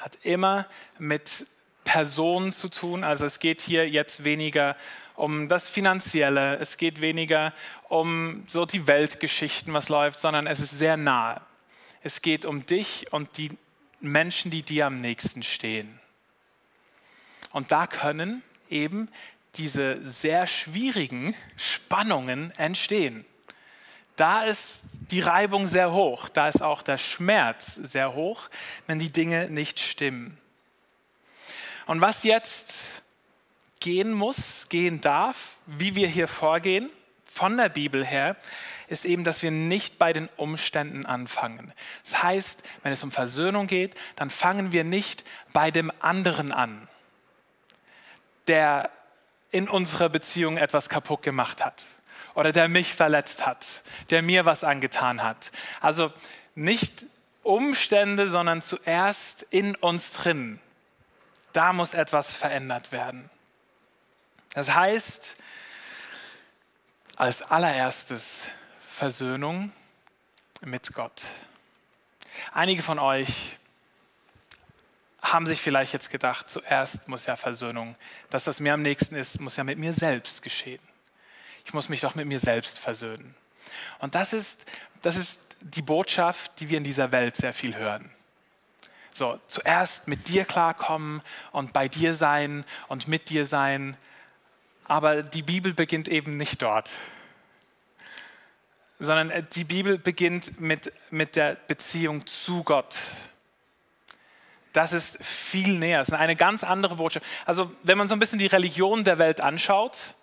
Hat 0.00 0.18
immer 0.22 0.66
mit 0.98 1.46
Personen 1.84 2.52
zu 2.52 2.68
tun. 2.68 3.04
Also 3.04 3.24
es 3.24 3.38
geht 3.38 3.60
hier 3.60 3.88
jetzt 3.88 4.24
weniger 4.24 4.76
um 5.14 5.48
das 5.48 5.68
Finanzielle, 5.68 6.56
es 6.58 6.76
geht 6.76 7.00
weniger 7.00 7.52
um 7.88 8.44
so 8.46 8.64
die 8.64 8.86
Weltgeschichten, 8.86 9.74
was 9.74 9.88
läuft, 9.88 10.18
sondern 10.18 10.46
es 10.46 10.60
ist 10.60 10.78
sehr 10.78 10.96
nahe. 10.96 11.40
Es 12.02 12.22
geht 12.22 12.44
um 12.44 12.64
dich 12.64 13.12
und 13.12 13.36
die 13.36 13.50
Menschen, 14.00 14.50
die 14.50 14.62
dir 14.62 14.86
am 14.86 14.96
nächsten 14.96 15.42
stehen. 15.42 16.00
Und 17.52 17.72
da 17.72 17.86
können 17.86 18.42
eben 18.70 19.08
diese 19.56 20.02
sehr 20.04 20.46
schwierigen 20.46 21.34
Spannungen 21.56 22.52
entstehen. 22.52 23.24
Da 24.20 24.42
ist 24.42 24.82
die 25.10 25.22
Reibung 25.22 25.66
sehr 25.66 25.92
hoch, 25.92 26.28
da 26.28 26.46
ist 26.46 26.60
auch 26.60 26.82
der 26.82 26.98
Schmerz 26.98 27.76
sehr 27.76 28.12
hoch, 28.12 28.50
wenn 28.86 28.98
die 28.98 29.08
Dinge 29.08 29.48
nicht 29.48 29.80
stimmen. 29.80 30.36
Und 31.86 32.02
was 32.02 32.22
jetzt 32.22 33.02
gehen 33.80 34.12
muss, 34.12 34.68
gehen 34.68 35.00
darf, 35.00 35.56
wie 35.64 35.94
wir 35.94 36.06
hier 36.06 36.28
vorgehen, 36.28 36.90
von 37.24 37.56
der 37.56 37.70
Bibel 37.70 38.04
her, 38.04 38.36
ist 38.88 39.06
eben, 39.06 39.24
dass 39.24 39.42
wir 39.42 39.50
nicht 39.50 39.98
bei 39.98 40.12
den 40.12 40.28
Umständen 40.36 41.06
anfangen. 41.06 41.72
Das 42.04 42.22
heißt, 42.22 42.62
wenn 42.82 42.92
es 42.92 43.02
um 43.02 43.10
Versöhnung 43.10 43.68
geht, 43.68 43.94
dann 44.16 44.28
fangen 44.28 44.70
wir 44.70 44.84
nicht 44.84 45.24
bei 45.54 45.70
dem 45.70 45.90
anderen 46.00 46.52
an, 46.52 46.88
der 48.48 48.90
in 49.50 49.66
unserer 49.66 50.10
Beziehung 50.10 50.58
etwas 50.58 50.90
kaputt 50.90 51.22
gemacht 51.22 51.64
hat 51.64 51.86
oder 52.34 52.52
der 52.52 52.68
mich 52.68 52.94
verletzt 52.94 53.46
hat, 53.46 53.82
der 54.10 54.22
mir 54.22 54.44
was 54.44 54.64
angetan 54.64 55.22
hat. 55.22 55.50
Also 55.80 56.12
nicht 56.54 57.04
Umstände, 57.42 58.26
sondern 58.28 58.62
zuerst 58.62 59.46
in 59.50 59.74
uns 59.76 60.12
drin. 60.12 60.60
Da 61.52 61.72
muss 61.72 61.94
etwas 61.94 62.32
verändert 62.32 62.92
werden. 62.92 63.30
Das 64.54 64.74
heißt, 64.74 65.36
als 67.16 67.42
allererstes 67.42 68.48
Versöhnung 68.86 69.72
mit 70.62 70.92
Gott. 70.94 71.22
Einige 72.52 72.82
von 72.82 72.98
euch 72.98 73.56
haben 75.22 75.46
sich 75.46 75.60
vielleicht 75.60 75.92
jetzt 75.92 76.10
gedacht, 76.10 76.48
zuerst 76.48 77.08
muss 77.08 77.26
ja 77.26 77.36
Versöhnung, 77.36 77.94
das, 78.30 78.46
was 78.46 78.60
mir 78.60 78.74
am 78.74 78.82
nächsten 78.82 79.14
ist, 79.14 79.40
muss 79.40 79.56
ja 79.56 79.64
mit 79.64 79.78
mir 79.78 79.92
selbst 79.92 80.42
geschehen. 80.42 80.80
Ich 81.64 81.74
muss 81.74 81.88
mich 81.88 82.00
doch 82.00 82.14
mit 82.14 82.26
mir 82.26 82.38
selbst 82.38 82.78
versöhnen. 82.78 83.34
Und 83.98 84.14
das 84.14 84.32
ist, 84.32 84.64
das 85.02 85.16
ist 85.16 85.40
die 85.60 85.82
Botschaft, 85.82 86.52
die 86.60 86.68
wir 86.68 86.78
in 86.78 86.84
dieser 86.84 87.12
Welt 87.12 87.36
sehr 87.36 87.52
viel 87.52 87.76
hören. 87.76 88.10
So, 89.12 89.38
zuerst 89.48 90.08
mit 90.08 90.28
dir 90.28 90.44
klarkommen 90.44 91.20
und 91.52 91.72
bei 91.72 91.88
dir 91.88 92.14
sein 92.14 92.64
und 92.88 93.08
mit 93.08 93.28
dir 93.28 93.44
sein. 93.44 93.96
Aber 94.84 95.22
die 95.22 95.42
Bibel 95.42 95.74
beginnt 95.74 96.08
eben 96.08 96.36
nicht 96.36 96.62
dort, 96.62 96.90
sondern 98.98 99.46
die 99.54 99.64
Bibel 99.64 99.98
beginnt 99.98 100.60
mit, 100.60 100.92
mit 101.10 101.36
der 101.36 101.54
Beziehung 101.54 102.26
zu 102.26 102.62
Gott 102.62 102.96
das 104.72 104.92
ist 104.92 105.22
viel 105.24 105.78
näher. 105.78 105.98
Das 105.98 106.08
ist 106.08 106.14
eine 106.14 106.36
ganz 106.36 106.62
andere 106.62 106.96
Botschaft. 106.96 107.26
Also 107.44 107.72
wenn 107.82 107.98
man 107.98 108.08
so 108.08 108.14
ein 108.14 108.18
bisschen 108.18 108.38
die 108.38 108.46
Religion 108.46 109.04
der 109.04 109.18
Welt 109.18 109.40
anschaut, 109.40 110.14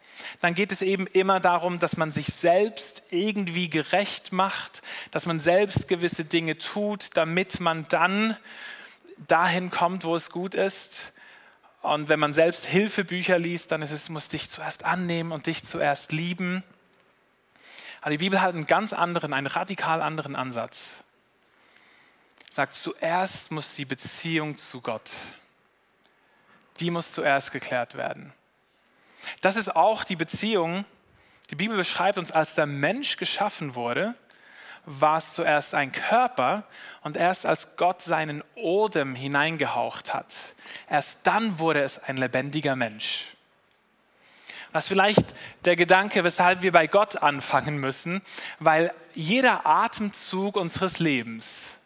dann 0.42 0.54
geht 0.54 0.72
es 0.72 0.82
eben 0.82 1.08
immer 1.08 1.40
darum, 1.40 1.80
dass 1.80 1.98
man 1.98 2.12
sich 2.12 2.28
selbst 2.28 3.04
irgendwie 3.10 3.70
gerecht 3.70 4.32
macht, 4.32 4.82
dass 5.12 5.26
man 5.26 5.40
selbst 5.40 5.88
gewisse 5.88 6.26
Dinge 6.26 6.58
tut, 6.58 7.16
damit 7.16 7.60
man 7.60 7.88
dann 7.90 8.38
dahin 9.28 9.72
kommt, 9.72 10.04
wo 10.04 10.16
es 10.16 10.30
gut 10.30 10.54
ist. 10.54 11.14
Und 11.82 12.10
wenn 12.10 12.20
man 12.20 12.34
selbst 12.34 12.66
Hilfebücher 12.66 13.40
liest, 13.40 13.72
dann 13.72 13.82
ist 13.82 13.92
es, 13.92 14.10
muss 14.10 14.28
dich 14.28 14.50
zuerst 14.50 14.84
annehmen 14.84 15.32
und 15.32 15.48
dich 15.48 15.64
zuerst 15.64 16.12
lieben. 16.12 16.64
Aber 18.02 18.12
die 18.12 18.18
Bibel 18.18 18.42
hat 18.42 18.54
einen 18.54 18.68
ganz 18.68 18.94
anderen, 18.94 19.34
einen 19.34 19.48
radikal 19.48 20.02
anderen 20.02 20.36
Ansatz. 20.36 21.04
Sagt, 22.52 22.74
zuerst 22.74 23.52
muss 23.52 23.76
die 23.76 23.86
Beziehung 23.86 24.58
zu 24.58 24.82
Gott, 24.82 25.12
die 26.80 26.90
muss 26.90 27.12
zuerst 27.12 27.52
geklärt 27.52 27.96
werden. 27.96 28.34
Das 29.42 29.56
ist 29.56 29.76
auch 29.76 30.04
die 30.04 30.16
Beziehung, 30.16 30.86
die 31.50 31.56
Bibel 31.56 31.78
beschreibt 31.78 32.18
uns, 32.18 32.32
als 32.32 32.56
der 32.56 32.66
Mensch 32.66 33.18
geschaffen 33.18 33.76
wurde, 33.76 34.16
war 34.86 35.18
es 35.18 35.34
zuerst 35.34 35.76
ein 35.76 35.92
Körper 35.92 36.64
und 37.02 37.18
erst 37.18 37.46
als 37.46 37.76
Gott 37.76 38.02
seinen 38.02 38.44
Odem 38.56 39.16
hineingehaucht 39.16 40.14
hat, 40.14 40.56
erst 40.90 41.28
dann 41.28 41.60
wurde 41.60 41.84
es 41.84 42.02
ein 42.02 42.18
lebendiger 42.18 42.76
Mensch. 42.76 43.26
Das 44.74 44.86
ist 44.86 44.90
vielleicht 44.90 45.26
der 45.66 45.76
Gedanke, 45.76 46.24
weshalb 46.24 46.62
wir 46.62 46.72
bei 46.72 46.88
Gott 46.88 47.18
anfangen 47.18 47.80
müssen, 47.80 48.22
weil 48.60 48.94
jeder 49.14 49.66
Atemzug 49.66 50.56
unseres 50.56 51.00
Lebens 51.00 51.78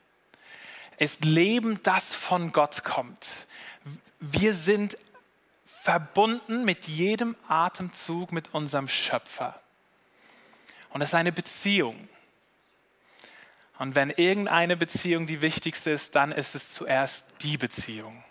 ist 0.98 1.26
Leben, 1.26 1.82
das 1.84 2.14
von 2.14 2.52
Gott 2.52 2.84
kommt. 2.84 3.48
Wir 4.20 4.54
sind 4.54 4.98
verbunden 5.82 6.64
mit 6.64 6.88
jedem 6.88 7.36
Atemzug 7.48 8.32
mit 8.32 8.54
unserem 8.54 8.88
Schöpfer. 8.88 9.60
Und 10.92 11.02
es 11.02 11.08
ist 11.10 11.16
eine 11.16 11.32
Beziehung. 11.32 12.08
Und 13.80 13.96
wenn 13.96 14.12
irgendeine 14.12 14.78
Beziehung 14.78 15.26
die 15.26 15.42
wichtigste 15.42 15.90
ist, 15.90 16.16
dann 16.16 16.32
ist 16.32 16.54
es 16.54 16.72
zuerst 16.72 17.26
die 17.42 17.58
Beziehung. 17.58 18.24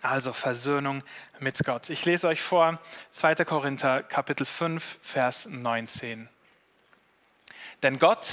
Also 0.00 0.32
Versöhnung 0.32 1.02
mit 1.40 1.62
Gott. 1.62 1.90
Ich 1.90 2.06
lese 2.06 2.28
euch 2.28 2.40
vor 2.40 2.80
2. 3.10 3.44
Korinther 3.44 4.02
Kapitel 4.02 4.46
5, 4.46 4.98
Vers 5.02 5.44
19. 5.44 6.30
Denn 7.82 7.98
Gott 7.98 8.28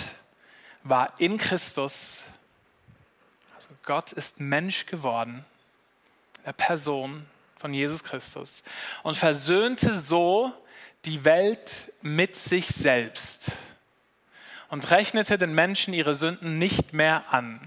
war 0.83 1.19
in 1.19 1.37
Christus, 1.37 2.23
also 3.53 3.67
Gott 3.83 4.13
ist 4.13 4.39
Mensch 4.39 4.85
geworden, 4.85 5.43
Person 6.53 7.25
von 7.57 7.73
Jesus 7.73 8.03
Christus, 8.03 8.63
und 9.03 9.15
versöhnte 9.17 9.93
so 9.93 10.53
die 11.05 11.25
Welt 11.25 11.91
mit 12.01 12.35
sich 12.35 12.67
selbst 12.67 13.53
und 14.69 14.91
rechnete 14.91 15.37
den 15.37 15.53
Menschen 15.53 15.93
ihre 15.93 16.15
Sünden 16.15 16.59
nicht 16.59 16.93
mehr 16.93 17.23
an. 17.31 17.59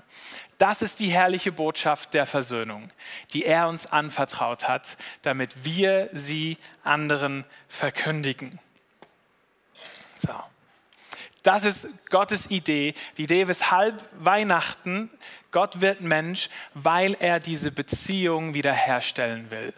Das 0.58 0.82
ist 0.82 1.00
die 1.00 1.08
herrliche 1.08 1.52
Botschaft 1.52 2.12
der 2.12 2.26
Versöhnung, 2.26 2.90
die 3.32 3.44
er 3.44 3.68
uns 3.68 3.87
anvertraut 3.87 4.68
hat, 4.68 4.99
damit 5.22 5.64
wir 5.64 6.10
sie 6.12 6.58
anderen 6.84 7.46
verkündigen. 7.68 8.50
So. 10.18 10.34
Das 11.42 11.64
ist 11.64 11.88
Gottes 12.11 12.50
Idee, 12.50 12.94
die 13.16 13.25
Idee, 13.25 13.49
weshalb 13.49 14.02
Weihnachten, 14.12 15.11
Gott 15.52 15.80
wird 15.80 16.00
Mensch, 16.00 16.50
weil 16.75 17.16
er 17.18 17.40
diese 17.40 17.73
Beziehung 17.73 18.54
wiederherstellen 18.54 19.50
will. 19.50 19.73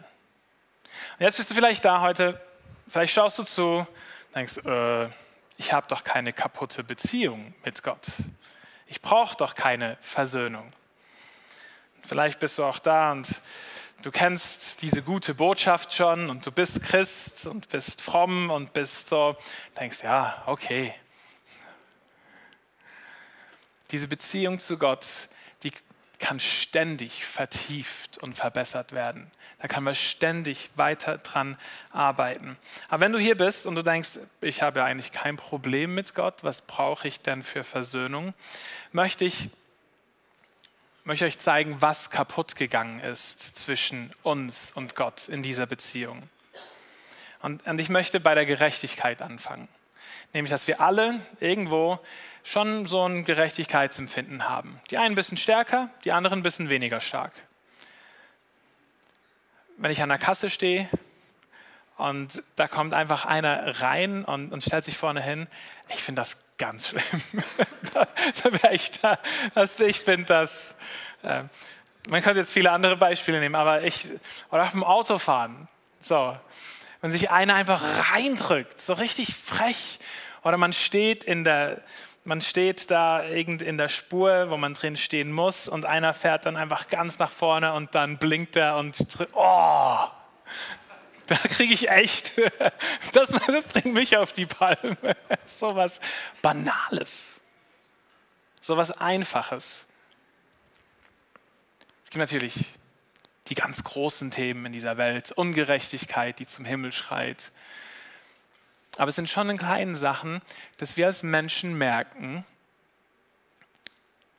Und 1.17 1.25
jetzt 1.25 1.37
bist 1.37 1.49
du 1.49 1.55
vielleicht 1.55 1.85
da 1.85 2.01
heute, 2.01 2.39
vielleicht 2.87 3.13
schaust 3.13 3.39
du 3.39 3.43
zu, 3.43 3.87
denkst, 4.35 4.57
äh, 4.65 5.05
ich 5.57 5.71
habe 5.71 5.87
doch 5.87 6.03
keine 6.03 6.33
kaputte 6.33 6.83
Beziehung 6.83 7.53
mit 7.63 7.81
Gott. 7.81 8.07
Ich 8.87 9.01
brauche 9.01 9.37
doch 9.37 9.55
keine 9.55 9.97
Versöhnung. 10.01 10.73
Vielleicht 12.03 12.39
bist 12.39 12.57
du 12.57 12.65
auch 12.65 12.79
da 12.79 13.13
und 13.13 13.41
du 14.01 14.11
kennst 14.11 14.81
diese 14.81 15.01
gute 15.01 15.33
Botschaft 15.33 15.93
schon 15.93 16.29
und 16.29 16.45
du 16.45 16.51
bist 16.51 16.83
Christ 16.83 17.47
und 17.47 17.69
bist 17.69 18.01
fromm 18.01 18.49
und 18.49 18.73
bist 18.73 19.09
so, 19.09 19.37
denkst, 19.79 20.03
ja, 20.03 20.43
okay. 20.45 20.93
Diese 23.93 24.07
Beziehung 24.07 24.59
zu 24.59 24.77
Gott, 24.79 25.05
die 25.61 25.71
kann 26.17 26.39
ständig 26.39 27.25
vertieft 27.25 28.17
und 28.17 28.33
verbessert 28.33 28.91
werden. 28.91 29.29
Da 29.59 29.67
kann 29.67 29.83
man 29.83 29.93
ständig 29.93 30.71
weiter 30.75 31.19
dran 31.19 31.57
arbeiten. 31.91 32.57
Aber 32.89 33.01
wenn 33.01 33.11
du 33.11 33.19
hier 33.19 33.37
bist 33.37 33.67
und 33.67 33.75
du 33.75 33.83
denkst, 33.83 34.19
ich 34.41 34.63
habe 34.63 34.79
ja 34.79 34.85
eigentlich 34.85 35.11
kein 35.11 35.37
Problem 35.37 35.93
mit 35.93 36.15
Gott, 36.15 36.43
was 36.43 36.61
brauche 36.61 37.07
ich 37.07 37.21
denn 37.21 37.43
für 37.43 37.63
Versöhnung, 37.63 38.33
möchte 38.91 39.25
ich, 39.25 39.51
möchte 41.03 41.25
euch 41.25 41.37
zeigen, 41.37 41.79
was 41.79 42.09
kaputt 42.09 42.55
gegangen 42.55 42.99
ist 42.99 43.55
zwischen 43.55 44.11
uns 44.23 44.71
und 44.73 44.95
Gott 44.95 45.29
in 45.29 45.43
dieser 45.43 45.67
Beziehung. 45.67 46.23
Und, 47.43 47.67
und 47.67 47.79
ich 47.79 47.89
möchte 47.89 48.19
bei 48.19 48.33
der 48.33 48.47
Gerechtigkeit 48.47 49.21
anfangen. 49.21 49.67
Nämlich, 50.33 50.49
dass 50.49 50.65
wir 50.65 50.81
alle 50.81 51.19
irgendwo 51.39 51.99
schon 52.43 52.85
so 52.85 53.07
ein 53.07 53.25
Gerechtigkeitsempfinden 53.25 54.47
haben. 54.47 54.79
Die 54.91 54.97
einen 54.97 55.13
ein 55.13 55.15
bisschen 55.15 55.37
stärker, 55.37 55.89
die 56.03 56.11
anderen 56.11 56.39
ein 56.39 56.43
bisschen 56.43 56.69
weniger 56.69 57.01
stark 57.01 57.33
wenn 59.77 59.91
ich 59.91 60.01
an 60.01 60.09
der 60.09 60.17
Kasse 60.17 60.49
stehe 60.49 60.87
und 61.97 62.43
da 62.55 62.67
kommt 62.67 62.93
einfach 62.93 63.25
einer 63.25 63.81
rein 63.81 64.23
und, 64.25 64.51
und 64.51 64.63
stellt 64.63 64.83
sich 64.83 64.97
vorne 64.97 65.21
hin, 65.21 65.47
ich 65.89 66.01
finde 66.01 66.21
das 66.21 66.37
ganz 66.57 66.89
schlimm. 66.89 67.03
da, 67.93 68.07
da 68.43 68.63
wäre 68.63 68.73
ich 68.73 68.91
da. 68.91 69.19
Also 69.53 69.83
ich 69.85 69.99
finde 69.99 70.25
das, 70.25 70.75
äh, 71.23 71.43
man 72.07 72.21
könnte 72.21 72.39
jetzt 72.39 72.53
viele 72.53 72.71
andere 72.71 72.97
Beispiele 72.97 73.39
nehmen, 73.39 73.55
aber 73.55 73.83
ich, 73.83 74.07
oder 74.51 74.63
auf 74.63 74.71
dem 74.71 74.83
Autofahren, 74.83 75.67
so, 75.99 76.37
wenn 77.01 77.11
sich 77.11 77.29
einer 77.29 77.55
einfach 77.55 77.81
reindrückt, 78.11 78.79
so 78.79 78.93
richtig 78.93 79.35
frech, 79.35 79.99
oder 80.43 80.57
man 80.57 80.73
steht 80.73 81.23
in 81.23 81.43
der, 81.43 81.81
man 82.25 82.41
steht 82.41 82.89
da 82.89 83.25
irgend 83.25 83.61
in 83.61 83.77
der 83.77 83.89
Spur, 83.89 84.49
wo 84.49 84.57
man 84.57 84.73
drin 84.73 84.95
stehen 84.95 85.31
muss 85.31 85.67
und 85.67 85.85
einer 85.85 86.13
fährt 86.13 86.45
dann 86.45 86.55
einfach 86.55 86.87
ganz 86.87 87.19
nach 87.19 87.31
vorne 87.31 87.73
und 87.73 87.95
dann 87.95 88.17
blinkt 88.17 88.55
er 88.55 88.77
und 88.77 88.95
oh, 89.33 90.07
da 91.27 91.35
kriege 91.35 91.73
ich 91.73 91.89
echt, 91.89 92.31
das, 93.13 93.29
das, 93.29 93.63
bringt 93.65 93.93
mich 93.93 94.17
auf 94.17 94.33
die 94.33 94.45
Palme. 94.45 94.97
So 95.45 95.75
was 95.75 95.99
Banales, 96.41 97.39
so 98.61 98.77
was 98.77 98.91
Einfaches. 98.91 99.85
Es 102.03 102.09
gibt 102.09 102.19
natürlich 102.19 102.65
die 103.47 103.55
ganz 103.55 103.83
großen 103.83 104.31
Themen 104.31 104.65
in 104.65 104.71
dieser 104.71 104.97
Welt, 104.97 105.31
Ungerechtigkeit, 105.31 106.39
die 106.39 106.47
zum 106.47 106.65
Himmel 106.65 106.91
schreit, 106.91 107.51
aber 108.97 109.09
es 109.09 109.15
sind 109.15 109.29
schon 109.29 109.49
in 109.49 109.57
kleinen 109.57 109.95
Sachen, 109.95 110.41
dass 110.77 110.97
wir 110.97 111.07
als 111.07 111.23
Menschen 111.23 111.77
merken, 111.77 112.45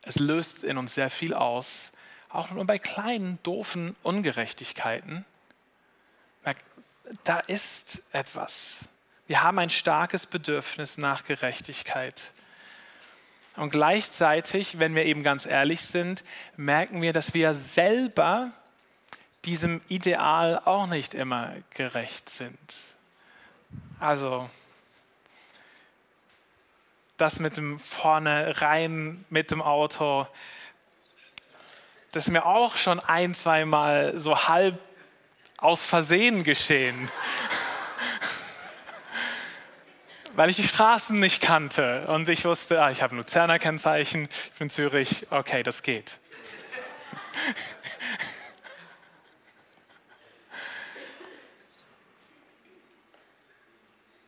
es 0.01 0.19
löst 0.19 0.63
in 0.63 0.77
uns 0.77 0.93
sehr 0.93 1.09
viel 1.09 1.33
aus, 1.33 1.91
auch 2.29 2.51
nur 2.51 2.65
bei 2.65 2.77
kleinen, 2.77 3.39
doofen 3.43 3.95
Ungerechtigkeiten. 4.03 5.25
Da 7.23 7.39
ist 7.39 8.01
etwas. 8.11 8.89
Wir 9.27 9.43
haben 9.43 9.59
ein 9.59 9.69
starkes 9.69 10.25
Bedürfnis 10.25 10.97
nach 10.97 11.23
Gerechtigkeit. 11.23 12.33
Und 13.55 13.69
gleichzeitig, 13.69 14.79
wenn 14.79 14.95
wir 14.95 15.05
eben 15.05 15.23
ganz 15.23 15.45
ehrlich 15.45 15.81
sind, 15.81 16.23
merken 16.57 17.01
wir, 17.01 17.13
dass 17.13 17.33
wir 17.33 17.53
selber 17.53 18.51
diesem 19.45 19.81
Ideal 19.87 20.59
auch 20.65 20.87
nicht 20.87 21.13
immer 21.13 21.53
gerecht 21.69 22.29
sind. 22.29 22.59
Also, 23.99 24.49
das 27.17 27.39
mit 27.39 27.57
dem 27.57 27.79
vorne 27.79 28.61
rein 28.61 29.25
mit 29.29 29.51
dem 29.51 29.61
Auto, 29.61 30.27
das 32.11 32.25
ist 32.25 32.31
mir 32.31 32.45
auch 32.45 32.75
schon 32.75 32.99
ein, 32.99 33.33
zweimal 33.33 34.19
so 34.19 34.47
halb 34.47 34.77
aus 35.57 35.85
Versehen 35.85 36.43
geschehen. 36.43 37.09
Weil 40.33 40.49
ich 40.49 40.57
die 40.57 40.67
Straßen 40.67 41.17
nicht 41.17 41.41
kannte 41.41 42.07
und 42.07 42.27
ich 42.27 42.43
wusste, 42.43 42.83
ah, 42.83 42.91
ich 42.91 43.01
habe 43.01 43.15
ein 43.15 43.17
Luzerner 43.17 43.59
Kennzeichen, 43.59 44.27
ich 44.53 44.59
bin 44.59 44.69
Zürich, 44.69 45.25
okay, 45.29 45.63
das 45.63 45.83
geht. 45.83 46.17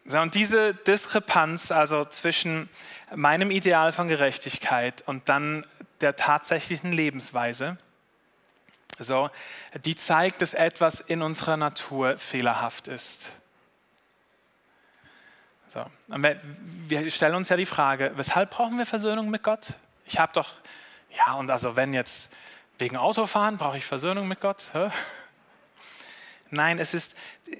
Und 0.09 0.35
diese 0.35 0.73
Diskrepanz 0.73 1.71
also 1.71 2.05
zwischen 2.05 2.69
meinem 3.13 3.51
Ideal 3.51 3.91
von 3.91 4.07
Gerechtigkeit 4.07 5.03
und 5.05 5.27
dann 5.27 5.65
der 6.01 6.15
tatsächlichen 6.15 6.93
Lebensweise, 6.93 7.77
so, 8.99 9.29
die 9.83 9.95
zeigt, 9.95 10.41
dass 10.41 10.53
etwas 10.53 10.99
in 11.01 11.21
unserer 11.21 11.57
Natur 11.57 12.17
fehlerhaft 12.17 12.87
ist. 12.87 13.31
So. 15.73 15.85
Wir 16.07 17.11
stellen 17.11 17.35
uns 17.35 17.49
ja 17.49 17.57
die 17.57 17.65
Frage, 17.65 18.13
weshalb 18.15 18.51
brauchen 18.51 18.77
wir 18.77 18.85
Versöhnung 18.85 19.29
mit 19.29 19.43
Gott? 19.43 19.73
Ich 20.05 20.17
habe 20.17 20.31
doch, 20.33 20.53
ja, 21.15 21.33
und 21.33 21.51
also 21.51 21.75
wenn 21.75 21.93
jetzt 21.93 22.31
wegen 22.79 22.95
Autofahren 22.97 23.57
brauche 23.57 23.77
ich 23.77 23.85
Versöhnung 23.85 24.27
mit 24.27 24.39
Gott? 24.39 24.69
Hä? 24.73 24.89
Nein, 26.49 26.79
es 26.79 26.93
ist 26.93 27.15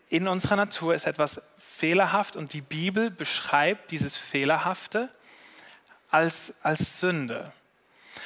in 0.09 0.27
unserer 0.27 0.55
Natur 0.55 0.95
ist 0.95 1.05
etwas 1.05 1.41
fehlerhaft 1.77 2.35
und 2.35 2.53
die 2.53 2.61
Bibel 2.61 3.11
beschreibt 3.11 3.91
dieses 3.91 4.15
Fehlerhafte 4.15 5.09
als, 6.09 6.53
als 6.63 6.99
Sünde. 6.99 7.51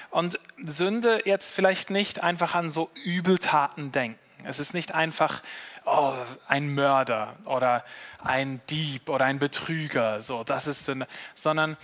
Und 0.10 0.40
Sünde 0.58 1.22
jetzt 1.26 1.54
vielleicht 1.54 1.90
nicht 1.90 2.24
einfach 2.24 2.56
an 2.56 2.72
so 2.72 2.90
Übeltaten 3.04 3.92
denken. 3.92 4.20
Es 4.44 4.60
ist 4.60 4.74
nicht 4.74 4.94
einfach 4.94 5.42
oh, 5.86 6.14
ein 6.48 6.74
Mörder 6.74 7.36
oder 7.46 7.84
ein 8.24 8.62
Dieb 8.70 9.10
oder 9.10 9.26
ein 9.26 9.40
Betrüger, 9.40 10.22
so, 10.22 10.44
das 10.44 10.68
ist 10.68 10.86
Sünde, 10.86 11.08
sondern 11.36 11.78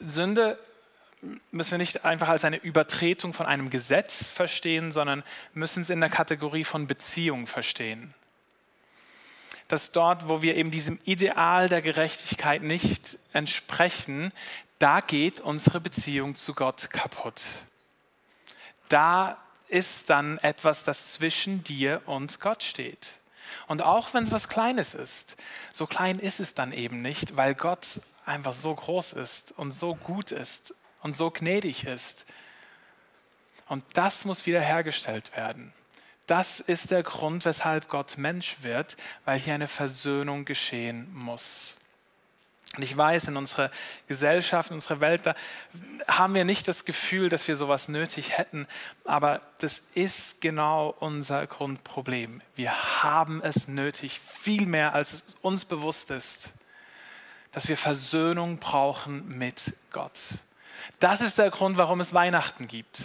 Sünde 0.00 0.58
müssen 1.50 1.72
wir 1.72 1.78
nicht 1.78 2.04
einfach 2.04 2.28
als 2.28 2.44
eine 2.44 2.56
Übertretung 2.56 3.32
von 3.32 3.46
einem 3.46 3.70
Gesetz 3.70 4.30
verstehen, 4.30 4.92
sondern 4.92 5.22
müssen 5.54 5.82
es 5.82 5.90
in 5.90 6.00
der 6.00 6.10
Kategorie 6.10 6.64
von 6.64 6.86
Beziehung 6.86 7.46
verstehen. 7.46 8.14
Dass 9.72 9.90
dort, 9.90 10.28
wo 10.28 10.42
wir 10.42 10.54
eben 10.56 10.70
diesem 10.70 10.98
Ideal 11.04 11.66
der 11.66 11.80
Gerechtigkeit 11.80 12.62
nicht 12.62 13.16
entsprechen, 13.32 14.30
da 14.78 15.00
geht 15.00 15.40
unsere 15.40 15.80
Beziehung 15.80 16.36
zu 16.36 16.52
Gott 16.52 16.90
kaputt. 16.90 17.40
Da 18.90 19.38
ist 19.68 20.10
dann 20.10 20.36
etwas, 20.36 20.84
das 20.84 21.14
zwischen 21.14 21.64
dir 21.64 22.02
und 22.04 22.38
Gott 22.38 22.62
steht. 22.62 23.16
Und 23.66 23.80
auch 23.80 24.12
wenn 24.12 24.24
es 24.24 24.30
was 24.30 24.50
Kleines 24.50 24.92
ist, 24.92 25.38
so 25.72 25.86
klein 25.86 26.18
ist 26.18 26.38
es 26.38 26.52
dann 26.52 26.74
eben 26.74 27.00
nicht, 27.00 27.38
weil 27.38 27.54
Gott 27.54 28.02
einfach 28.26 28.52
so 28.52 28.74
groß 28.74 29.14
ist 29.14 29.52
und 29.52 29.72
so 29.72 29.94
gut 29.94 30.32
ist 30.32 30.74
und 31.00 31.16
so 31.16 31.30
gnädig 31.30 31.84
ist. 31.84 32.26
Und 33.70 33.84
das 33.94 34.26
muss 34.26 34.44
wiederhergestellt 34.44 35.34
werden. 35.34 35.72
Das 36.26 36.60
ist 36.60 36.90
der 36.90 37.02
Grund, 37.02 37.44
weshalb 37.44 37.88
Gott 37.88 38.16
Mensch 38.16 38.56
wird, 38.62 38.96
weil 39.24 39.38
hier 39.38 39.54
eine 39.54 39.68
Versöhnung 39.68 40.44
geschehen 40.44 41.12
muss. 41.12 41.74
Und 42.76 42.84
ich 42.84 42.96
weiß, 42.96 43.28
in 43.28 43.36
unserer 43.36 43.70
Gesellschaft, 44.08 44.70
in 44.70 44.76
unserer 44.76 45.02
Welt, 45.02 45.26
da 45.26 45.34
haben 46.08 46.34
wir 46.34 46.46
nicht 46.46 46.68
das 46.68 46.86
Gefühl, 46.86 47.28
dass 47.28 47.46
wir 47.46 47.56
sowas 47.56 47.88
nötig 47.88 48.38
hätten, 48.38 48.66
aber 49.04 49.42
das 49.58 49.82
ist 49.94 50.40
genau 50.40 50.94
unser 50.98 51.46
Grundproblem. 51.46 52.40
Wir 52.56 53.02
haben 53.02 53.42
es 53.42 53.68
nötig, 53.68 54.20
viel 54.20 54.64
mehr 54.64 54.94
als 54.94 55.12
es 55.12 55.36
uns 55.42 55.66
bewusst 55.66 56.10
ist, 56.10 56.50
dass 57.50 57.68
wir 57.68 57.76
Versöhnung 57.76 58.56
brauchen 58.56 59.36
mit 59.36 59.74
Gott. 59.92 60.18
Das 60.98 61.20
ist 61.20 61.36
der 61.36 61.50
Grund, 61.50 61.76
warum 61.76 62.00
es 62.00 62.14
Weihnachten 62.14 62.66
gibt. 62.68 63.02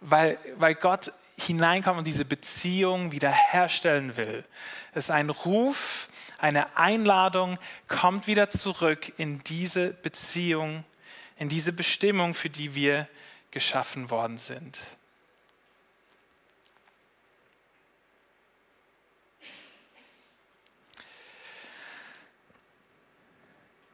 Weil, 0.00 0.38
weil 0.56 0.76
Gott 0.76 1.12
hineinkommt 1.40 1.98
und 1.98 2.06
diese 2.06 2.24
Beziehung 2.24 3.12
wiederherstellen 3.12 4.16
will. 4.16 4.44
Es 4.92 5.04
ist 5.06 5.10
ein 5.10 5.30
Ruf, 5.30 6.08
eine 6.38 6.76
Einladung, 6.76 7.58
kommt 7.88 8.26
wieder 8.26 8.50
zurück 8.50 9.12
in 9.18 9.42
diese 9.44 9.90
Beziehung, 9.90 10.84
in 11.36 11.48
diese 11.48 11.72
Bestimmung, 11.72 12.34
für 12.34 12.50
die 12.50 12.74
wir 12.74 13.08
geschaffen 13.50 14.10
worden 14.10 14.38
sind. 14.38 14.78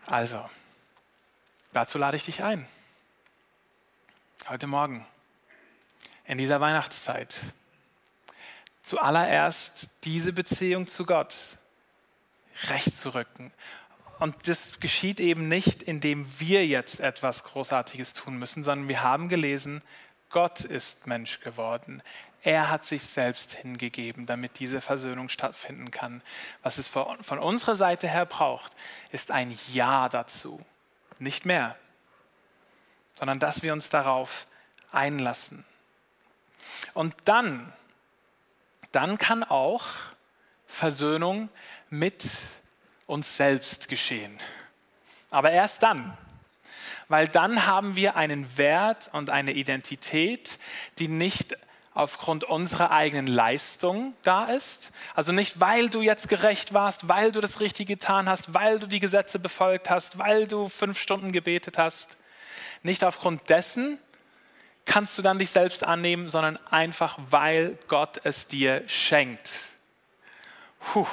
Also, 0.07 0.49
dazu 1.73 1.99
lade 1.99 2.17
ich 2.17 2.25
dich 2.25 2.43
ein 2.43 2.69
heute 4.49 4.69
Morgen, 4.69 5.05
in 6.27 6.39
dieser 6.39 6.61
Weihnachtszeit, 6.61 7.37
zuallererst 8.83 9.91
diese 10.05 10.33
Beziehung 10.33 10.87
zu 10.87 11.07
Gott 11.07 11.35
recht 12.69 12.99
zu 12.99 13.15
rücken. 13.15 13.53
Und 14.19 14.49
das 14.49 14.81
geschieht 14.81 15.21
eben 15.21 15.49
nicht, 15.49 15.83
indem 15.83 16.27
wir 16.39 16.67
jetzt 16.67 17.01
etwas 17.01 17.45
Großartiges 17.45 18.15
tun 18.15 18.39
müssen, 18.39 18.65
sondern 18.65 18.89
wir 18.89 19.03
haben 19.03 19.29
gelesen, 19.29 19.83
Gott 20.31 20.61
ist 20.61 21.07
Mensch 21.07 21.41
geworden. 21.41 22.03
Er 22.43 22.71
hat 22.71 22.85
sich 22.85 23.03
selbst 23.03 23.53
hingegeben, 23.53 24.25
damit 24.25 24.59
diese 24.59 24.81
Versöhnung 24.81 25.29
stattfinden 25.29 25.91
kann. 25.91 26.23
Was 26.63 26.79
es 26.79 26.89
von 26.89 27.39
unserer 27.39 27.75
Seite 27.75 28.09
her 28.09 28.25
braucht, 28.25 28.73
ist 29.11 29.31
ein 29.31 29.59
Ja 29.73 30.09
dazu, 30.09 30.65
nicht 31.19 31.45
mehr 31.45 31.77
sondern 33.17 33.39
dass 33.39 33.63
wir 33.63 33.73
uns 33.73 33.89
darauf 33.89 34.47
einlassen. 34.93 35.65
Und 36.95 37.15
dann, 37.25 37.73
dann 38.93 39.19
kann 39.19 39.45
auch 39.45 39.85
Versöhnung 40.67 41.49
mit 41.91 42.25
uns 43.07 43.37
selbst 43.37 43.89
geschehen. 43.89 44.39
Aber 45.31 45.51
erst 45.51 45.83
dann, 45.83 46.17
weil 47.09 47.29
dann 47.29 47.67
haben 47.67 47.97
wir 47.97 48.17
einen 48.17 48.57
Wert 48.57 49.11
und 49.13 49.31
eine 49.31 49.53
Identität, 49.53 50.59
die 50.99 51.09
nicht 51.09 51.57
aufgrund 51.97 52.45
unserer 52.45 52.91
eigenen 52.91 53.27
Leistung 53.27 54.15
da 54.23 54.47
ist. 54.47 54.93
Also 55.15 55.33
nicht, 55.33 55.61
weil 55.61 55.89
du 55.89 56.03
jetzt 56.03 56.29
gerecht 56.29 56.75
warst, 56.75 57.09
weil 57.09 57.33
du 57.33 57.41
das 57.41 57.61
Richtige 57.61 57.95
getan 57.95 58.29
hast, 58.29 58.53
weil 58.53 58.79
du 58.79 58.87
die 58.87 59.01
Gesetze 59.01 59.39
befolgt 59.39 59.89
hast, 59.89 60.19
weil 60.19 60.47
du 60.47 60.69
fünf 60.69 60.99
Stunden 61.01 61.33
gebetet 61.33 61.79
hast, 61.79 62.19
nicht 62.83 63.03
aufgrund 63.03 63.49
dessen 63.49 63.99
kannst 64.87 65.19
du 65.19 65.23
dann 65.23 65.39
dich 65.39 65.51
selbst 65.51 65.85
annehmen, 65.85 66.31
sondern 66.31 66.59
einfach, 66.71 67.19
weil 67.31 67.79
Gott 67.89 68.21
es 68.25 68.47
dir 68.47 68.83
schenkt. 68.89 69.51
Puh, 70.81 71.07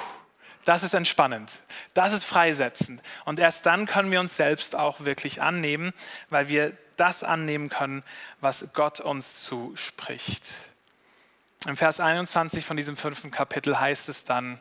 das 0.66 0.84
ist 0.84 0.94
entspannend. 0.94 1.60
Das 1.94 2.14
ist 2.14 2.24
freisetzend. 2.24 3.02
Und 3.26 3.40
erst 3.40 3.66
dann 3.66 3.86
können 3.86 4.12
wir 4.12 4.20
uns 4.20 4.38
selbst 4.38 4.76
auch 4.76 5.02
wirklich 5.02 5.42
annehmen, 5.42 5.94
weil 6.30 6.48
wir 6.48 6.72
das 6.96 7.24
annehmen 7.24 7.70
können, 7.70 8.04
was 8.40 8.68
Gott 8.74 9.00
uns 9.00 9.44
zuspricht. 9.44 10.54
Im 11.66 11.76
Vers 11.76 12.00
21 12.00 12.66
von 12.66 12.78
diesem 12.78 12.96
fünften 12.96 13.32
Kapitel 13.32 13.80
heißt 13.80 14.10
es 14.10 14.24
dann, 14.24 14.60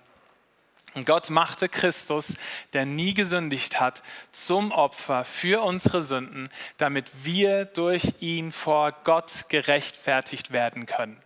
und 0.95 1.07
Gott 1.07 1.31
machte 1.31 1.69
Christus, 1.69 2.37
der 2.73 2.85
nie 2.85 3.15
gesündigt 3.15 3.81
hat, 3.81 4.03
zum 4.31 4.73
Opfer 4.73 5.25
für 5.25 5.63
unsere 5.63 6.03
Sünden, 6.03 6.49
damit 6.77 7.11
wir 7.25 7.65
durch 7.65 8.15
ihn 8.21 8.53
vor 8.53 8.93
Gott 9.05 9.49
gerechtfertigt 9.49 10.53
werden 10.53 10.87
können. 10.87 11.21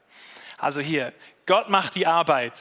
Also 0.59 0.81
hier, 0.81 1.13
Gott 1.47 1.69
macht 1.69 1.95
die 1.97 2.07
Arbeit 2.07 2.55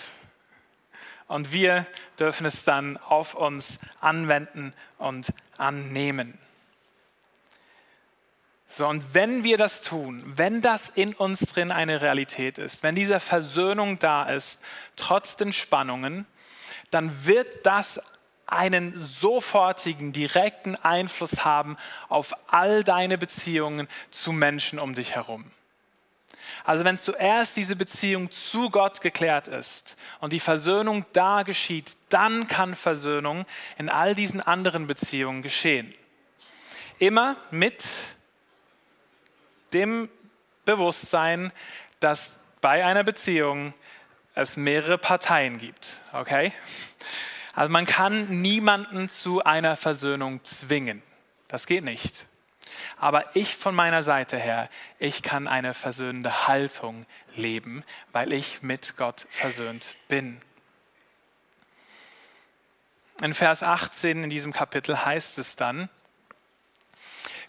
und 1.28 1.54
wir 1.54 1.86
dürfen 2.20 2.46
es 2.46 2.64
dann 2.64 2.98
auf 2.98 3.36
uns 3.36 3.80
anwenden 4.00 4.74
und 4.98 5.32
annehmen. 5.58 6.38
So, 8.68 8.88
und 8.88 9.14
wenn 9.14 9.44
wir 9.44 9.58
das 9.58 9.82
tun, 9.82 10.22
wenn 10.26 10.62
das 10.62 10.90
in 10.90 11.14
uns 11.14 11.40
drin 11.40 11.72
eine 11.72 12.02
Realität 12.02 12.58
ist, 12.58 12.84
wenn 12.84 12.94
diese 12.94 13.20
Versöhnung 13.22 14.00
da 14.00 14.24
ist, 14.24 14.60
trotz 14.98 15.38
den 15.38 15.54
Spannungen, 15.54 16.26
dann 16.96 17.26
wird 17.26 17.66
das 17.66 18.02
einen 18.48 19.04
sofortigen, 19.04 20.14
direkten 20.14 20.76
Einfluss 20.76 21.44
haben 21.44 21.78
auf 22.10 22.34
all 22.48 22.84
deine 22.84 23.18
Beziehungen 23.18 23.88
zu 24.12 24.32
Menschen 24.32 24.80
um 24.80 24.96
dich 24.96 25.16
herum. 25.16 25.52
Also 26.64 26.86
wenn 26.86 26.98
zuerst 26.98 27.58
diese 27.58 27.76
Beziehung 27.76 28.32
zu 28.32 28.70
Gott 28.70 29.02
geklärt 29.02 29.48
ist 29.48 29.98
und 30.22 30.32
die 30.32 30.40
Versöhnung 30.40 31.06
da 31.14 31.44
geschieht, 31.44 31.98
dann 32.10 32.48
kann 32.48 32.76
Versöhnung 32.76 33.46
in 33.78 33.90
all 33.90 34.16
diesen 34.16 34.42
anderen 34.42 34.88
Beziehungen 34.88 35.42
geschehen. 35.42 35.94
Immer 36.98 37.36
mit 37.52 37.84
dem 39.74 40.10
Bewusstsein, 40.64 41.52
dass 42.00 42.40
bei 42.62 42.86
einer 42.86 43.04
Beziehung 43.04 43.74
es 44.36 44.58
mehrere 44.58 44.98
Parteien 44.98 45.58
gibt. 45.58 46.02
Okay? 46.14 46.52
Also 47.54 47.72
man 47.72 47.86
kann 47.86 48.42
niemanden 48.42 49.10
zu 49.10 49.44
einer 49.44 49.76
Versöhnung 49.76 50.44
zwingen. 50.44 51.02
Das 51.48 51.66
geht 51.66 51.84
nicht. 51.84 52.26
Aber 52.98 53.36
ich 53.36 53.56
von 53.56 53.74
meiner 53.74 54.04
Seite 54.04 54.38
her, 54.38 54.70
ich 55.00 55.22
kann 55.24 55.48
eine 55.48 55.74
versöhnende 55.74 56.48
Haltung 56.48 57.06
leben, 57.36 57.84
weil 58.12 58.34
ich 58.34 58.62
mit 58.62 58.98
Gott 58.98 59.26
versöhnt 59.30 59.96
bin. 60.10 60.42
In 63.22 63.34
Vers 63.34 63.64
18 63.64 64.26
in 64.26 64.30
diesem 64.30 64.52
Kapitel 64.52 65.06
heißt 65.06 65.38
es 65.38 65.56
dann, 65.56 65.90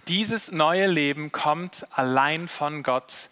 dieses 0.07 0.53
neue 0.53 0.87
Leben 0.87 1.33
kommt 1.33 1.85
allein 1.91 2.47
von 2.47 2.85
Gott, 2.85 3.29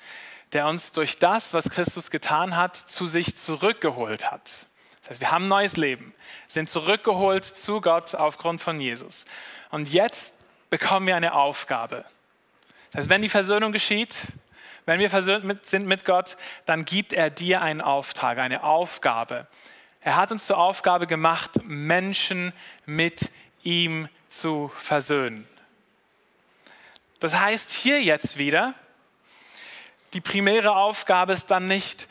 der 0.54 0.66
uns 0.66 0.92
durch 0.92 1.18
das, 1.18 1.52
was 1.52 1.68
Christus 1.68 2.10
getan 2.10 2.56
hat, 2.56 2.76
zu 2.76 3.06
sich 3.06 3.36
zurückgeholt 3.36 4.30
hat. 4.30 4.66
Das 5.02 5.10
heißt, 5.10 5.20
wir 5.20 5.30
haben 5.30 5.44
ein 5.44 5.48
neues 5.48 5.76
Leben, 5.76 6.14
sind 6.48 6.70
zurückgeholt 6.70 7.44
zu 7.44 7.80
Gott 7.80 8.14
aufgrund 8.14 8.62
von 8.62 8.80
Jesus. 8.80 9.26
Und 9.70 9.92
jetzt 9.92 10.32
bekommen 10.70 11.06
wir 11.06 11.16
eine 11.16 11.34
Aufgabe. 11.34 12.04
Das 12.90 13.00
heißt, 13.00 13.10
wenn 13.10 13.20
die 13.20 13.28
Versöhnung 13.28 13.72
geschieht, 13.72 14.14
wenn 14.86 15.00
wir 15.00 15.10
versöhnt 15.10 15.66
sind 15.66 15.86
mit 15.86 16.04
Gott, 16.04 16.36
dann 16.66 16.84
gibt 16.84 17.12
er 17.12 17.30
dir 17.30 17.60
einen 17.60 17.80
Auftrag, 17.80 18.38
eine 18.38 18.62
Aufgabe. 18.62 19.46
Er 20.00 20.16
hat 20.16 20.30
uns 20.30 20.46
zur 20.46 20.58
Aufgabe 20.58 21.06
gemacht, 21.06 21.50
Menschen 21.64 22.52
mit 22.86 23.30
ihm 23.62 24.08
zu 24.28 24.70
versöhnen. 24.76 25.48
Das 27.20 27.34
heißt 27.34 27.70
hier 27.70 28.02
jetzt 28.02 28.38
wieder, 28.38 28.74
die 30.14 30.20
primäre 30.20 30.77
Aufgabe 30.77 31.33
ist 31.33 31.50
dann 31.50 31.66
nicht, 31.66 32.09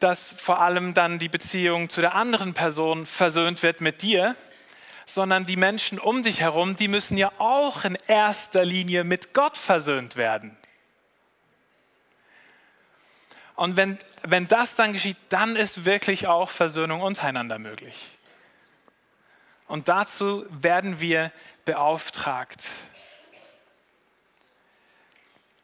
dass 0.00 0.32
vor 0.32 0.60
allem 0.60 0.94
dann 0.94 1.18
die 1.18 1.28
Beziehung 1.28 1.88
zu 1.88 2.00
der 2.00 2.14
anderen 2.14 2.54
Person 2.54 3.06
versöhnt 3.06 3.62
wird 3.62 3.80
mit 3.80 4.02
dir, 4.02 4.34
sondern 5.06 5.46
die 5.46 5.56
Menschen 5.56 5.98
um 5.98 6.22
dich 6.22 6.40
herum, 6.40 6.76
die 6.76 6.88
müssen 6.88 7.16
ja 7.16 7.30
auch 7.38 7.84
in 7.84 7.96
erster 8.06 8.64
Linie 8.64 9.04
mit 9.04 9.34
Gott 9.34 9.56
versöhnt 9.56 10.16
werden. 10.16 10.56
Und 13.56 13.76
wenn, 13.76 13.98
wenn 14.22 14.48
das 14.48 14.74
dann 14.74 14.92
geschieht, 14.92 15.16
dann 15.28 15.54
ist 15.54 15.84
wirklich 15.84 16.26
auch 16.26 16.50
Versöhnung 16.50 17.02
untereinander 17.02 17.58
möglich. 17.58 18.18
Und 19.68 19.88
dazu 19.88 20.44
werden 20.50 21.00
wir 21.00 21.30
beauftragt. 21.64 22.64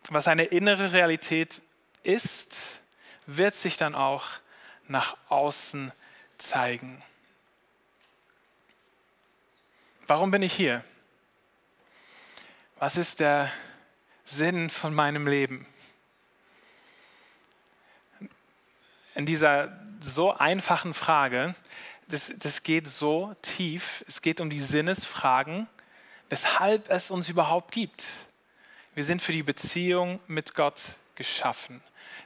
Was 0.08 0.28
eine 0.28 0.44
innere 0.44 0.92
Realität 0.92 1.60
ist, 2.02 2.80
wird 3.26 3.54
sich 3.54 3.76
dann 3.76 3.94
auch 3.94 4.26
nach 4.88 5.16
außen 5.28 5.92
zeigen. 6.38 7.02
Warum 10.06 10.30
bin 10.30 10.42
ich 10.42 10.52
hier? 10.52 10.84
Was 12.78 12.96
ist 12.96 13.20
der 13.20 13.52
Sinn 14.24 14.70
von 14.70 14.94
meinem 14.94 15.26
Leben? 15.26 15.66
In 19.14 19.26
dieser 19.26 19.78
so 20.00 20.32
einfachen 20.32 20.94
Frage, 20.94 21.54
das, 22.08 22.32
das 22.38 22.62
geht 22.62 22.88
so 22.88 23.34
tief, 23.42 24.04
es 24.08 24.22
geht 24.22 24.40
um 24.40 24.50
die 24.50 24.58
Sinnesfragen, 24.58 25.68
weshalb 26.28 26.90
es 26.90 27.10
uns 27.10 27.28
überhaupt 27.28 27.70
gibt. 27.70 28.04
Wir 28.94 29.04
sind 29.04 29.22
für 29.22 29.32
die 29.32 29.42
Beziehung 29.42 30.18
mit 30.26 30.54
Gott 30.54 30.96
geschaffen. 31.20 31.82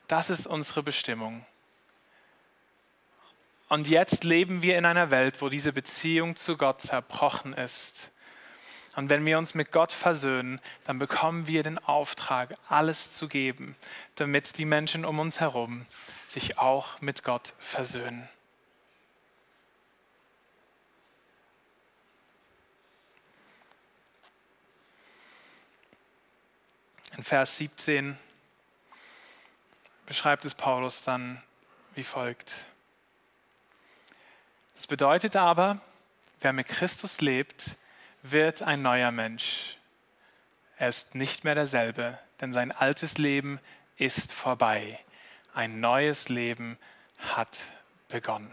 Das 0.07 0.30
ist 0.30 0.46
unsere 0.46 0.85
Bestimmung. 0.85 1.44
Und 3.68 3.88
jetzt 3.88 4.22
leben 4.22 4.62
wir 4.62 4.78
in 4.78 4.85
einer 4.85 5.11
Welt, 5.11 5.42
wo 5.42 5.48
diese 5.48 5.72
Beziehung 5.72 6.37
zu 6.37 6.57
Gott 6.57 6.80
zerbrochen 6.80 7.54
ist. 7.54 8.12
Und 8.94 9.11
wenn 9.11 9.26
wir 9.26 9.37
uns 9.37 9.54
mit 9.54 9.72
Gott 9.72 9.90
versöhnen, 9.90 10.61
dann 10.85 11.00
bekommen 11.00 11.48
wir 11.48 11.64
den 11.64 11.80
Auftrag, 11.80 12.54
alles 12.68 13.16
zu 13.16 13.26
geben, 13.26 13.74
damit 14.14 14.59
die 14.59 14.64
Menschen 14.64 15.04
um 15.04 15.18
uns 15.18 15.40
herum 15.40 15.87
sich 16.28 16.57
auch 16.57 17.00
mit 17.00 17.24
Gott 17.24 17.52
versöhnen. 17.59 18.28
In 27.16 27.24
Vers 27.24 27.59
17 27.59 28.16
beschreibt 30.07 30.45
es 30.45 30.55
Paulus 30.55 31.03
dann 31.03 31.43
wie 31.95 32.05
folgt. 32.05 32.67
Das 34.75 34.87
bedeutet 34.87 35.37
aber, 35.37 35.81
wer 36.40 36.53
mit 36.53 36.67
Christus 36.67 37.21
lebt, 37.21 37.77
wird 38.23 38.62
ein 38.62 38.83
neuer 38.83 39.11
Mensch. 39.11 39.77
Er 40.77 40.88
ist 40.88 41.14
nicht 41.14 41.45
mehr 41.45 41.55
derselbe, 41.55 42.19
denn 42.40 42.53
sein 42.53 42.73
altes 42.73 43.19
Leben 43.19 43.61
ist 43.97 44.33
vorbei. 44.33 44.99
Ein 45.55 45.81
neues 45.81 46.29
Leben 46.29 46.79
hat 47.19 47.61
begonnen. 48.09 48.53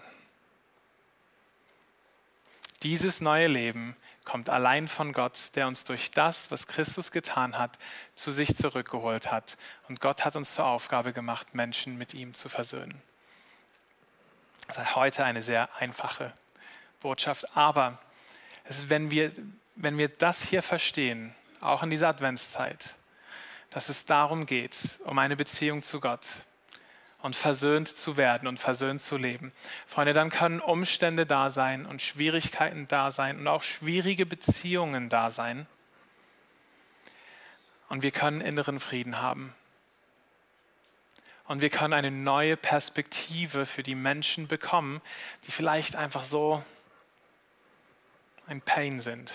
Dieses 2.83 3.21
neue 3.21 3.47
Leben 3.47 3.95
kommt 4.23 4.49
allein 4.49 4.87
von 4.87 5.13
Gott, 5.13 5.55
der 5.55 5.67
uns 5.67 5.83
durch 5.83 6.11
das, 6.11 6.51
was 6.51 6.67
Christus 6.67 7.11
getan 7.11 7.57
hat, 7.57 7.77
zu 8.15 8.31
sich 8.31 8.55
zurückgeholt 8.55 9.31
hat. 9.31 9.57
Und 9.87 9.99
Gott 9.99 10.25
hat 10.25 10.35
uns 10.35 10.53
zur 10.53 10.65
Aufgabe 10.65 11.13
gemacht, 11.13 11.53
Menschen 11.53 11.97
mit 11.97 12.13
ihm 12.13 12.33
zu 12.33 12.49
versöhnen. 12.49 13.01
Das 14.67 14.77
ist 14.77 14.95
heute 14.95 15.25
eine 15.25 15.41
sehr 15.41 15.69
einfache 15.77 16.33
Botschaft, 17.01 17.57
aber 17.57 17.99
ist, 18.69 18.89
wenn, 18.89 19.11
wir, 19.11 19.31
wenn 19.75 19.97
wir 19.97 20.07
das 20.07 20.43
hier 20.43 20.61
verstehen, 20.61 21.35
auch 21.59 21.83
in 21.83 21.89
dieser 21.89 22.09
Adventszeit, 22.09 22.95
dass 23.71 23.89
es 23.89 24.05
darum 24.05 24.45
geht, 24.45 24.99
um 25.05 25.17
eine 25.19 25.35
Beziehung 25.35 25.83
zu 25.83 25.99
Gott, 25.99 26.27
und 27.21 27.35
versöhnt 27.35 27.87
zu 27.87 28.17
werden 28.17 28.47
und 28.47 28.59
versöhnt 28.59 29.01
zu 29.01 29.17
leben. 29.17 29.51
Freunde, 29.85 30.13
dann 30.13 30.29
können 30.29 30.59
Umstände 30.59 31.25
da 31.25 31.49
sein 31.49 31.85
und 31.85 32.01
Schwierigkeiten 32.01 32.87
da 32.87 33.11
sein 33.11 33.39
und 33.39 33.47
auch 33.47 33.63
schwierige 33.63 34.25
Beziehungen 34.25 35.09
da 35.09 35.29
sein. 35.29 35.67
Und 37.89 38.03
wir 38.03 38.11
können 38.11 38.41
inneren 38.41 38.79
Frieden 38.79 39.21
haben. 39.21 39.53
Und 41.45 41.61
wir 41.61 41.69
können 41.69 41.93
eine 41.93 42.11
neue 42.11 42.55
Perspektive 42.55 43.65
für 43.65 43.83
die 43.83 43.95
Menschen 43.95 44.47
bekommen, 44.47 45.01
die 45.45 45.51
vielleicht 45.51 45.95
einfach 45.95 46.23
so 46.23 46.63
ein 48.47 48.61
Pain 48.61 49.01
sind. 49.01 49.33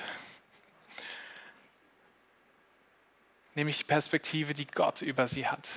Nämlich 3.55 3.79
die 3.79 3.85
Perspektive, 3.85 4.55
die 4.55 4.66
Gott 4.66 5.03
über 5.03 5.27
sie 5.27 5.46
hat 5.46 5.70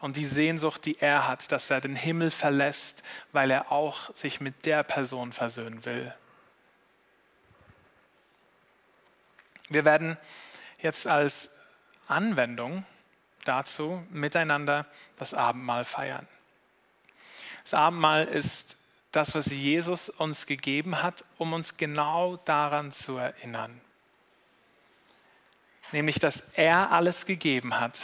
und 0.00 0.16
die 0.16 0.24
Sehnsucht, 0.24 0.84
die 0.84 0.98
er 1.00 1.26
hat, 1.26 1.50
dass 1.50 1.70
er 1.70 1.80
den 1.80 1.96
Himmel 1.96 2.30
verlässt, 2.30 3.02
weil 3.32 3.50
er 3.50 3.72
auch 3.72 4.14
sich 4.14 4.40
mit 4.40 4.64
der 4.64 4.82
Person 4.82 5.32
versöhnen 5.32 5.84
will. 5.84 6.14
Wir 9.68 9.84
werden 9.84 10.16
jetzt 10.80 11.06
als 11.06 11.50
Anwendung 12.06 12.86
dazu 13.44 14.04
miteinander 14.10 14.86
das 15.18 15.34
Abendmahl 15.34 15.84
feiern. 15.84 16.26
Das 17.64 17.74
Abendmahl 17.74 18.24
ist 18.24 18.76
das, 19.12 19.34
was 19.34 19.46
Jesus 19.46 20.08
uns 20.08 20.46
gegeben 20.46 21.02
hat, 21.02 21.24
um 21.38 21.52
uns 21.52 21.76
genau 21.76 22.36
daran 22.44 22.92
zu 22.92 23.16
erinnern. 23.16 23.80
Nämlich, 25.92 26.18
dass 26.18 26.44
er 26.54 26.92
alles 26.92 27.24
gegeben 27.26 27.80
hat, 27.80 27.98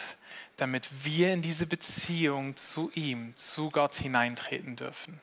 damit 0.56 0.88
wir 1.04 1.32
in 1.32 1.42
diese 1.42 1.66
Beziehung 1.66 2.56
zu 2.56 2.90
ihm, 2.94 3.34
zu 3.36 3.70
Gott 3.70 3.94
hineintreten 3.94 4.76
dürfen. 4.76 5.20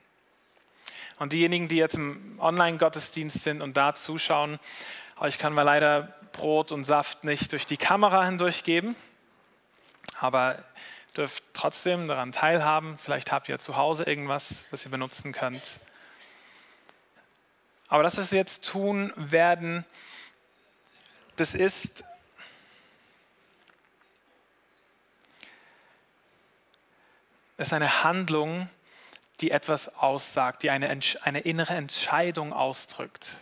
Und 1.19 1.33
diejenigen, 1.33 1.67
die 1.67 1.77
jetzt 1.77 1.95
im 1.95 2.39
Online-Gottesdienst 2.39 3.43
sind 3.43 3.61
und 3.61 3.77
da 3.77 3.93
zuschauen, 3.93 4.59
euch 5.19 5.37
kann 5.37 5.53
man 5.53 5.65
leider 5.65 6.13
Brot 6.33 6.71
und 6.71 6.83
Saft 6.83 7.23
nicht 7.23 7.51
durch 7.51 7.65
die 7.65 7.77
Kamera 7.77 8.25
hindurch 8.25 8.63
geben, 8.63 8.95
aber 10.19 10.57
dürft 11.15 11.43
trotzdem 11.53 12.07
daran 12.07 12.31
teilhaben. 12.31 12.97
Vielleicht 12.97 13.31
habt 13.31 13.49
ihr 13.49 13.59
zu 13.59 13.77
Hause 13.77 14.03
irgendwas, 14.03 14.65
was 14.71 14.85
ihr 14.85 14.91
benutzen 14.91 15.31
könnt. 15.31 15.79
Aber 17.87 18.03
das, 18.03 18.17
was 18.17 18.31
wir 18.31 18.39
jetzt 18.39 18.65
tun 18.65 19.11
werden, 19.15 19.85
das 21.35 21.53
ist 21.53 22.03
ist 27.67 27.73
eine 27.73 28.03
Handlung, 28.03 28.69
die 29.41 29.51
etwas 29.51 29.95
aussagt, 29.95 30.63
die 30.63 30.69
eine, 30.69 30.89
eine 31.21 31.39
innere 31.39 31.73
Entscheidung 31.73 32.53
ausdrückt. 32.53 33.35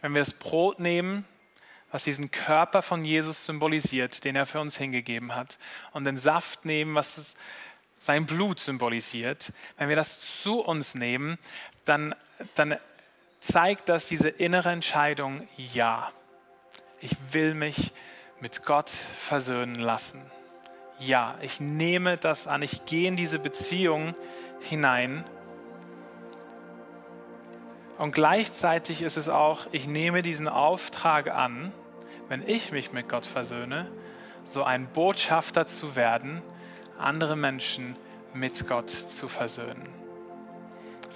Wenn 0.00 0.12
wir 0.12 0.20
das 0.20 0.32
Brot 0.32 0.80
nehmen, 0.80 1.24
was 1.90 2.04
diesen 2.04 2.30
Körper 2.30 2.82
von 2.82 3.04
Jesus 3.04 3.44
symbolisiert, 3.46 4.24
den 4.24 4.34
er 4.34 4.46
für 4.46 4.60
uns 4.60 4.76
hingegeben 4.76 5.34
hat, 5.34 5.58
und 5.92 6.04
den 6.04 6.16
Saft 6.16 6.64
nehmen, 6.64 6.94
was 6.94 7.14
das, 7.14 7.36
sein 7.98 8.26
Blut 8.26 8.58
symbolisiert, 8.58 9.52
wenn 9.78 9.88
wir 9.88 9.96
das 9.96 10.42
zu 10.42 10.60
uns 10.60 10.94
nehmen, 10.94 11.38
dann, 11.84 12.14
dann 12.56 12.76
zeigt 13.40 13.88
das 13.88 14.08
diese 14.08 14.28
innere 14.28 14.70
Entscheidung, 14.70 15.48
ja, 15.56 16.10
ich 17.00 17.12
will 17.30 17.54
mich 17.54 17.92
mit 18.40 18.64
Gott 18.64 18.90
versöhnen 18.90 19.76
lassen 19.76 20.20
ja, 21.06 21.36
ich 21.42 21.60
nehme 21.60 22.16
das 22.16 22.46
an, 22.46 22.62
ich 22.62 22.84
gehe 22.84 23.08
in 23.08 23.16
diese 23.16 23.38
Beziehung 23.38 24.14
hinein. 24.60 25.24
Und 27.98 28.12
gleichzeitig 28.12 29.02
ist 29.02 29.16
es 29.16 29.28
auch, 29.28 29.66
ich 29.72 29.86
nehme 29.86 30.22
diesen 30.22 30.48
Auftrag 30.48 31.30
an, 31.30 31.72
wenn 32.28 32.46
ich 32.46 32.72
mich 32.72 32.92
mit 32.92 33.08
Gott 33.08 33.26
versöhne, 33.26 33.86
so 34.46 34.64
ein 34.64 34.88
Botschafter 34.88 35.66
zu 35.66 35.94
werden, 35.94 36.42
andere 36.98 37.36
Menschen 37.36 37.96
mit 38.32 38.66
Gott 38.66 38.90
zu 38.90 39.28
versöhnen. 39.28 39.88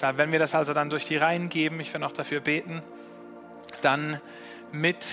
Wenn 0.01 0.31
wir 0.31 0.39
das 0.39 0.55
also 0.55 0.75
dann 0.75 0.91
durch 0.91 1.07
die 1.07 1.17
Reihen 1.17 1.49
geben, 1.49 1.81
ich 1.81 1.93
will 1.93 2.01
noch 2.01 2.13
dafür 2.13 2.41
beten, 2.41 2.83
dann 3.81 4.21
mit 4.71 5.05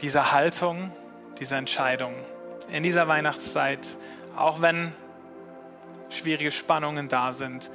dieser 0.00 0.32
Haltung, 0.32 0.90
dieser 1.38 1.58
Entscheidung 1.58 2.14
in 2.74 2.82
dieser 2.82 3.06
Weihnachtszeit, 3.06 3.86
auch 4.36 4.60
wenn 4.60 4.92
schwierige 6.10 6.50
Spannungen 6.50 7.08
da 7.08 7.32
sind, 7.32 7.70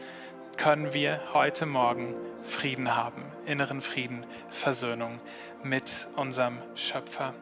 können 0.58 0.94
wir 0.94 1.22
heute 1.34 1.66
Morgen 1.66 2.14
Frieden 2.44 2.98
haben, 2.98 3.24
inneren 3.46 3.80
Frieden, 3.80 4.26
Versöhnung 4.50 5.22
mit 5.64 6.06
unserem 6.18 6.58
Schöpfer. 6.76 7.34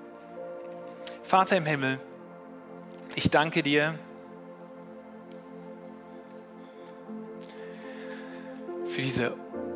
Vater 1.24 1.58
im 1.58 1.65
Himmel, 1.65 2.00
ich 3.15 3.32
danke 3.32 3.63
dir 3.63 3.96
für 8.86 9.02
diese 9.02 9.34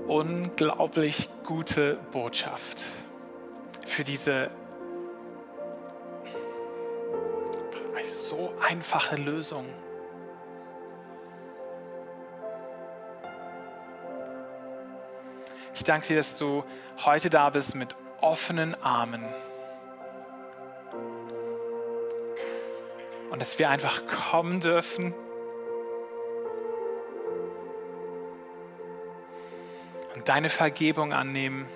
unglaublich 0.07 1.29
gute 1.43 1.97
Botschaft, 2.11 2.83
für 3.87 4.03
diese 4.03 4.51
so 8.31 8.53
einfache 8.65 9.17
Lösung. 9.17 9.65
Ich 15.73 15.83
danke 15.83 16.07
dir, 16.07 16.15
dass 16.15 16.37
du 16.37 16.63
heute 17.03 17.29
da 17.29 17.49
bist 17.49 17.75
mit 17.75 17.93
offenen 18.21 18.73
Armen. 18.81 19.25
Und 23.31 23.41
dass 23.41 23.59
wir 23.59 23.69
einfach 23.69 24.01
kommen 24.07 24.61
dürfen. 24.61 25.13
Und 30.15 30.29
deine 30.29 30.47
Vergebung 30.47 31.11
annehmen. 31.11 31.67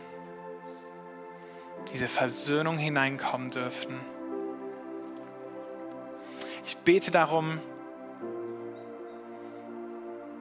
Diese 1.91 2.07
Versöhnung 2.07 2.77
hineinkommen 2.77 3.49
dürfen. 3.49 4.14
Ich 6.87 6.93
bete 6.93 7.09
darum, 7.09 7.59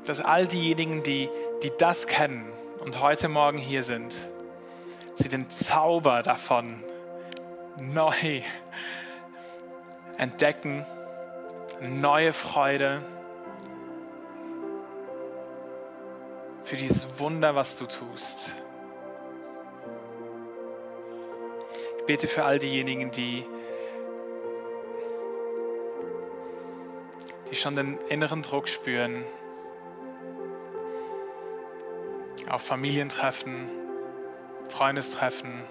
dass 0.04 0.20
all 0.20 0.46
diejenigen, 0.46 1.02
die, 1.02 1.30
die 1.62 1.72
das 1.78 2.06
kennen 2.06 2.52
und 2.80 3.00
heute 3.00 3.30
Morgen 3.30 3.56
hier 3.56 3.82
sind, 3.82 4.14
sie 5.14 5.30
den 5.30 5.48
Zauber 5.48 6.22
davon 6.22 6.84
neu 7.80 8.42
entdecken, 10.18 10.84
neue 11.80 12.34
Freude 12.34 13.00
für 16.62 16.76
dieses 16.76 17.18
Wunder, 17.18 17.54
was 17.54 17.76
du 17.76 17.86
tust. 17.86 18.54
Ich 22.00 22.04
bete 22.04 22.28
für 22.28 22.44
all 22.44 22.58
diejenigen, 22.58 23.10
die 23.10 23.46
die 27.54 27.60
schon 27.60 27.76
den 27.76 27.98
inneren 28.08 28.42
Druck 28.42 28.68
spüren, 28.68 29.22
auf 32.50 32.62
Familientreffen, 32.62 33.68
Freundestreffen, 34.68 35.62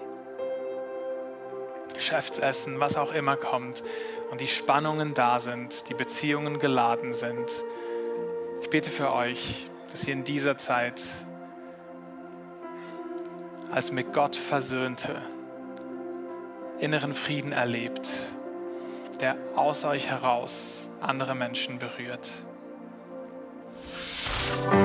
Geschäftsessen, 1.92 2.80
was 2.80 2.96
auch 2.96 3.12
immer 3.12 3.36
kommt 3.36 3.84
und 4.30 4.40
die 4.40 4.46
Spannungen 4.46 5.12
da 5.12 5.40
sind, 5.40 5.90
die 5.90 5.94
Beziehungen 5.94 6.58
geladen 6.58 7.12
sind. 7.12 7.52
Ich 8.62 8.70
bete 8.70 8.88
für 8.88 9.12
euch, 9.12 9.68
dass 9.90 10.08
ihr 10.08 10.14
in 10.14 10.24
dieser 10.24 10.56
Zeit 10.56 11.02
als 13.70 13.92
mit 13.92 14.14
Gott 14.14 14.36
versöhnte 14.36 15.20
inneren 16.80 17.12
Frieden 17.12 17.52
erlebt, 17.52 18.08
der 19.20 19.36
aus 19.54 19.84
euch 19.84 20.08
heraus 20.08 20.88
andere 21.04 21.34
Menschen 21.34 21.78
berührt. 21.78 22.42
Could 24.70 24.80